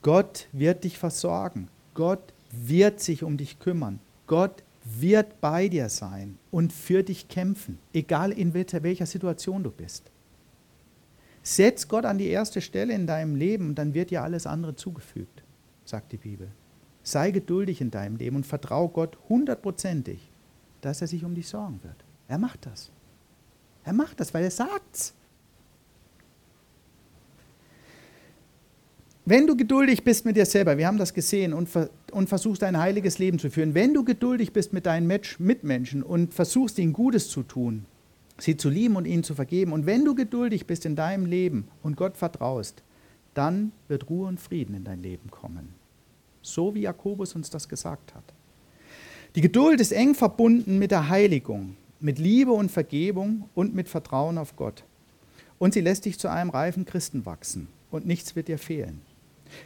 Gott 0.03 0.47
wird 0.53 0.85
dich 0.85 0.99
versorgen. 0.99 1.69
Gott 1.95 2.33
wird 2.51 3.01
sich 3.01 3.23
um 3.23 3.37
dich 3.37 3.59
kümmern. 3.59 4.01
Gott 4.27 4.63
wird 4.85 5.41
bei 5.41 5.69
dir 5.69 5.89
sein 5.89 6.39
und 6.51 6.73
für 6.73 7.03
dich 7.03 7.29
kämpfen, 7.29 7.79
egal 7.93 8.33
in 8.33 8.55
welcher 8.55 9.07
Situation 9.07 9.63
du 9.63 9.71
bist. 9.71 10.11
Setz 11.43 11.89
Gott 11.89 12.05
an 12.05 12.19
die 12.19 12.29
erste 12.29 12.61
Stelle 12.61 12.95
in 12.95 13.07
deinem 13.07 13.35
Leben 13.35 13.69
und 13.69 13.75
dann 13.77 13.95
wird 13.95 14.11
dir 14.11 14.23
alles 14.23 14.47
andere 14.47 14.77
zugefügt, 14.77 15.43
sagt 15.85 16.13
die 16.13 16.19
Bibel. 16.19 16.49
Sei 17.03 17.31
geduldig 17.31 17.81
in 17.81 17.91
deinem 17.91 18.17
Leben 18.17 18.37
und 18.37 18.47
vertraue 18.47 18.91
Gott 18.91 19.17
hundertprozentig, 19.29 20.31
dass 20.83 21.01
er 21.01 21.07
sich 21.07 21.25
um 21.25 21.35
dich 21.35 21.49
sorgen 21.49 21.81
wird. 21.83 22.05
Er 22.29 22.39
macht 22.39 22.67
das. 22.67 22.91
Er 23.85 23.95
macht 23.95 24.21
das, 24.21 24.35
weil 24.35 24.45
er 24.45 24.51
sagt's. 24.51 25.15
Wenn 29.31 29.47
du 29.47 29.57
geduldig 29.57 30.03
bist 30.03 30.25
mit 30.25 30.37
dir 30.37 30.45
selber, 30.45 30.77
wir 30.77 30.88
haben 30.88 30.99
das 30.99 31.14
gesehen, 31.14 31.53
und, 31.53 31.69
und 32.11 32.29
versuchst 32.29 32.64
ein 32.64 32.77
heiliges 32.77 33.21
Leben 33.21 33.38
zu 33.38 33.49
führen, 33.49 33.75
wenn 33.75 33.95
du 33.95 34.03
geduldig 34.03 34.53
bist 34.53 34.73
mit 34.73 34.87
deinen 34.87 35.07
Mitmenschen 35.07 36.03
und 36.03 36.35
versuchst 36.35 36.81
ihnen 36.81 36.93
Gutes 36.93 37.29
zu 37.29 37.45
tun, 37.45 37.87
sie 38.38 38.57
zu 38.57 38.69
lieben 38.69 38.97
und 38.97 39.05
ihnen 39.05 39.23
zu 39.23 39.37
vergeben, 39.37 39.73
und 39.73 39.87
wenn 39.87 40.05
du 40.05 40.16
geduldig 40.16 40.66
bist 40.66 40.85
in 40.85 40.97
deinem 40.97 41.27
Leben 41.27 41.69
und 41.85 41.97
Gott 41.97 42.16
vertraust, 42.16 42.83
dann 43.33 43.71
wird 43.87 44.11
Ruhe 44.11 44.27
und 44.27 44.40
Frieden 44.40 44.75
in 44.75 44.83
dein 44.83 45.01
Leben 45.01 45.31
kommen. 45.31 45.75
So 46.43 46.75
wie 46.75 46.81
Jakobus 46.81 47.37
uns 47.37 47.51
das 47.51 47.69
gesagt 47.69 48.16
hat. 48.16 48.25
Die 49.37 49.43
Geduld 49.43 49.81
ist 49.81 49.93
eng 49.93 50.16
verbunden 50.16 50.81
mit 50.81 50.90
der 50.90 51.09
Heiligung, 51.09 51.77
mit 52.01 52.19
Liebe 52.19 52.51
und 52.51 52.73
Vergebung 52.73 53.49
und 53.55 53.77
mit 53.77 53.88
Vertrauen 53.88 54.38
auf 54.38 54.57
Gott. 54.57 54.83
Und 55.61 55.73
sie 55.73 55.83
lässt 55.83 56.05
dich 56.05 56.19
zu 56.19 56.27
einem 56.27 56.51
reifen 56.51 56.85
Christen 56.85 57.27
wachsen 57.27 57.69
und 57.93 58.09
nichts 58.09 58.35
wird 58.35 58.49
dir 58.49 58.59
fehlen. 58.59 59.03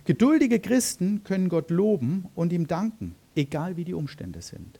Geduldige 0.05 0.61
Christen 0.61 1.23
können 1.25 1.49
Gott 1.49 1.71
loben 1.71 2.27
und 2.35 2.53
ihm 2.53 2.67
danken, 2.67 3.15
egal 3.35 3.77
wie 3.77 3.85
die 3.85 3.95
Umstände 3.95 4.43
sind. 4.43 4.79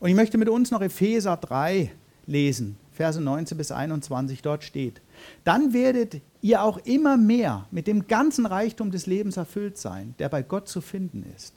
Und 0.00 0.08
ich 0.10 0.14
möchte 0.14 0.38
mit 0.38 0.48
uns 0.48 0.70
noch 0.70 0.80
Epheser 0.80 1.36
3 1.36 1.90
lesen, 2.26 2.76
Verse 2.92 3.20
19 3.20 3.58
bis 3.58 3.72
21, 3.72 4.42
dort 4.42 4.64
steht, 4.64 5.00
dann 5.44 5.72
werdet 5.72 6.20
ihr 6.40 6.62
auch 6.62 6.78
immer 6.78 7.16
mehr 7.16 7.66
mit 7.70 7.86
dem 7.86 8.06
ganzen 8.06 8.46
Reichtum 8.46 8.90
des 8.90 9.06
Lebens 9.06 9.36
erfüllt 9.36 9.78
sein, 9.78 10.14
der 10.18 10.28
bei 10.28 10.42
Gott 10.42 10.68
zu 10.68 10.80
finden 10.80 11.24
ist. 11.36 11.54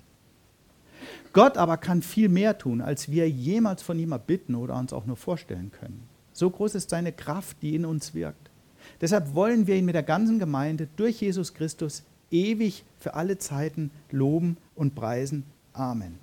Gott 1.33 1.57
aber 1.57 1.77
kann 1.77 2.01
viel 2.01 2.29
mehr 2.29 2.57
tun, 2.57 2.81
als 2.81 3.09
wir 3.09 3.29
jemals 3.29 3.81
von 3.83 3.97
ihm 3.97 4.11
erbitten 4.11 4.55
oder 4.55 4.77
uns 4.77 4.91
auch 4.91 5.05
nur 5.05 5.17
vorstellen 5.17 5.71
können. 5.71 6.03
So 6.33 6.49
groß 6.49 6.75
ist 6.75 6.89
seine 6.89 7.11
Kraft, 7.11 7.57
die 7.61 7.75
in 7.75 7.85
uns 7.85 8.13
wirkt. 8.13 8.40
Deshalb 8.99 9.33
wollen 9.33 9.67
wir 9.67 9.75
ihn 9.75 9.85
mit 9.85 9.95
der 9.95 10.03
ganzen 10.03 10.39
Gemeinde 10.39 10.87
durch 10.95 11.21
Jesus 11.21 11.53
Christus 11.53 12.03
ewig 12.31 12.83
für 12.97 13.13
alle 13.13 13.37
Zeiten 13.37 13.91
loben 14.09 14.57
und 14.75 14.95
preisen. 14.95 15.43
Amen. 15.73 16.17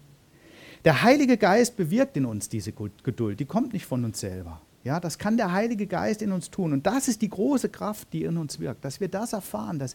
Der 0.84 1.02
Heilige 1.02 1.36
Geist 1.36 1.76
bewirkt 1.76 2.16
in 2.16 2.24
uns 2.24 2.48
diese 2.48 2.72
Geduld. 2.72 3.40
Die 3.40 3.44
kommt 3.44 3.72
nicht 3.72 3.86
von 3.86 4.04
uns 4.04 4.20
selber. 4.20 4.60
Ja, 4.84 5.00
das 5.00 5.18
kann 5.18 5.36
der 5.36 5.52
Heilige 5.52 5.86
Geist 5.86 6.22
in 6.22 6.32
uns 6.32 6.50
tun. 6.50 6.72
Und 6.72 6.86
das 6.86 7.08
ist 7.08 7.20
die 7.20 7.28
große 7.28 7.68
Kraft, 7.68 8.12
die 8.12 8.24
in 8.24 8.36
uns 8.36 8.60
wirkt, 8.60 8.84
dass 8.84 9.00
wir 9.00 9.08
das 9.08 9.32
erfahren, 9.32 9.78
dass, 9.78 9.94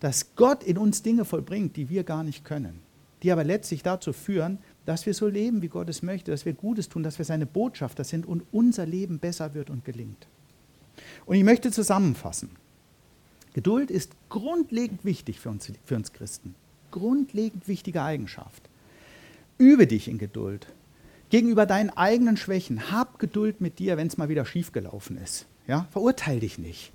dass 0.00 0.34
Gott 0.36 0.62
in 0.62 0.78
uns 0.78 1.02
Dinge 1.02 1.24
vollbringt, 1.24 1.76
die 1.76 1.90
wir 1.90 2.04
gar 2.04 2.22
nicht 2.22 2.44
können, 2.44 2.80
die 3.22 3.32
aber 3.32 3.44
letztlich 3.44 3.82
dazu 3.82 4.12
führen, 4.12 4.58
dass 4.86 5.06
wir 5.06 5.14
so 5.14 5.26
leben, 5.28 5.60
wie 5.60 5.68
Gott 5.68 5.88
es 5.88 6.02
möchte, 6.02 6.30
dass 6.30 6.46
wir 6.46 6.54
Gutes 6.54 6.88
tun, 6.88 7.02
dass 7.02 7.18
wir 7.18 7.24
seine 7.24 7.46
Botschafter 7.46 8.04
sind 8.04 8.24
und 8.24 8.44
unser 8.52 8.86
Leben 8.86 9.18
besser 9.18 9.54
wird 9.54 9.70
und 9.70 9.84
gelingt. 9.84 10.28
Und 11.26 11.36
ich 11.36 11.44
möchte 11.44 11.70
zusammenfassen. 11.70 12.50
Geduld 13.54 13.90
ist 13.90 14.12
grundlegend 14.28 15.04
wichtig 15.04 15.38
für 15.38 15.50
uns, 15.50 15.70
für 15.84 15.96
uns 15.96 16.12
Christen. 16.12 16.54
Grundlegend 16.90 17.68
wichtige 17.68 18.02
Eigenschaft. 18.02 18.68
Übe 19.58 19.86
dich 19.86 20.08
in 20.08 20.18
Geduld. 20.18 20.66
Gegenüber 21.30 21.66
deinen 21.66 21.90
eigenen 21.90 22.36
Schwächen. 22.36 22.90
Hab 22.90 23.18
Geduld 23.18 23.60
mit 23.60 23.78
dir, 23.78 23.96
wenn 23.96 24.06
es 24.06 24.16
mal 24.16 24.28
wieder 24.28 24.44
schiefgelaufen 24.44 25.16
ist. 25.16 25.46
Ja? 25.66 25.86
Verurteil 25.90 26.40
dich 26.40 26.58
nicht. 26.58 26.92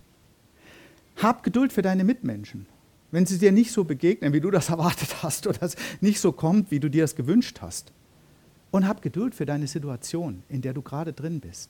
Hab 1.17 1.43
Geduld 1.43 1.73
für 1.73 1.81
deine 1.81 2.03
Mitmenschen. 2.03 2.67
Wenn 3.11 3.25
sie 3.25 3.39
dir 3.39 3.51
nicht 3.51 3.71
so 3.71 3.83
begegnen, 3.83 4.33
wie 4.33 4.41
du 4.41 4.51
das 4.51 4.69
erwartet 4.69 5.23
hast 5.23 5.47
oder 5.47 5.63
es 5.63 5.75
nicht 6.01 6.19
so 6.19 6.31
kommt, 6.31 6.71
wie 6.71 6.79
du 6.79 6.89
dir 6.89 7.03
das 7.03 7.15
gewünscht 7.15 7.59
hast. 7.61 7.91
Und 8.69 8.87
hab 8.87 9.01
Geduld 9.01 9.33
für 9.33 9.45
deine 9.45 9.67
Situation, 9.67 10.43
in 10.49 10.61
der 10.61 10.73
du 10.73 10.81
gerade 10.81 11.13
drin 11.13 11.39
bist. 11.39 11.69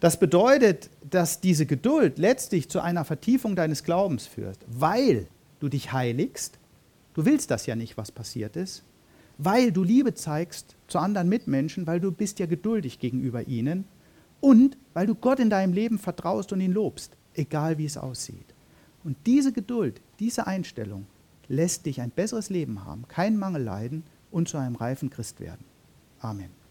Das 0.00 0.18
bedeutet, 0.18 0.90
dass 1.08 1.40
diese 1.40 1.66
Geduld 1.66 2.18
letztlich 2.18 2.68
zu 2.68 2.80
einer 2.80 3.04
Vertiefung 3.04 3.56
deines 3.56 3.82
Glaubens 3.82 4.26
führt, 4.26 4.58
weil 4.66 5.26
du 5.60 5.68
dich 5.68 5.92
heiligst. 5.92 6.58
Du 7.14 7.24
willst 7.24 7.50
das 7.50 7.66
ja 7.66 7.76
nicht, 7.76 7.96
was 7.96 8.12
passiert 8.12 8.56
ist. 8.56 8.82
Weil 9.38 9.72
du 9.72 9.82
Liebe 9.82 10.14
zeigst 10.14 10.76
zu 10.88 10.98
anderen 10.98 11.28
Mitmenschen, 11.28 11.86
weil 11.86 12.00
du 12.00 12.10
bist 12.10 12.38
ja 12.38 12.46
geduldig 12.46 12.98
gegenüber 12.98 13.46
ihnen 13.46 13.84
und 14.40 14.76
weil 14.94 15.06
du 15.06 15.14
Gott 15.14 15.40
in 15.40 15.50
deinem 15.50 15.72
Leben 15.72 15.98
vertraust 15.98 16.52
und 16.52 16.60
ihn 16.60 16.72
lobst, 16.72 17.16
egal 17.34 17.78
wie 17.78 17.84
es 17.84 17.98
aussieht. 17.98 18.54
Und 19.04 19.16
diese 19.26 19.52
Geduld, 19.52 20.00
diese 20.18 20.46
Einstellung 20.46 21.06
lässt 21.48 21.86
dich 21.86 22.00
ein 22.00 22.10
besseres 22.10 22.50
Leben 22.50 22.84
haben, 22.84 23.06
keinen 23.08 23.38
Mangel 23.38 23.62
leiden 23.62 24.04
und 24.30 24.48
zu 24.48 24.56
einem 24.56 24.74
reifen 24.74 25.10
Christ 25.10 25.40
werden. 25.40 25.64
Amen. 26.20 26.65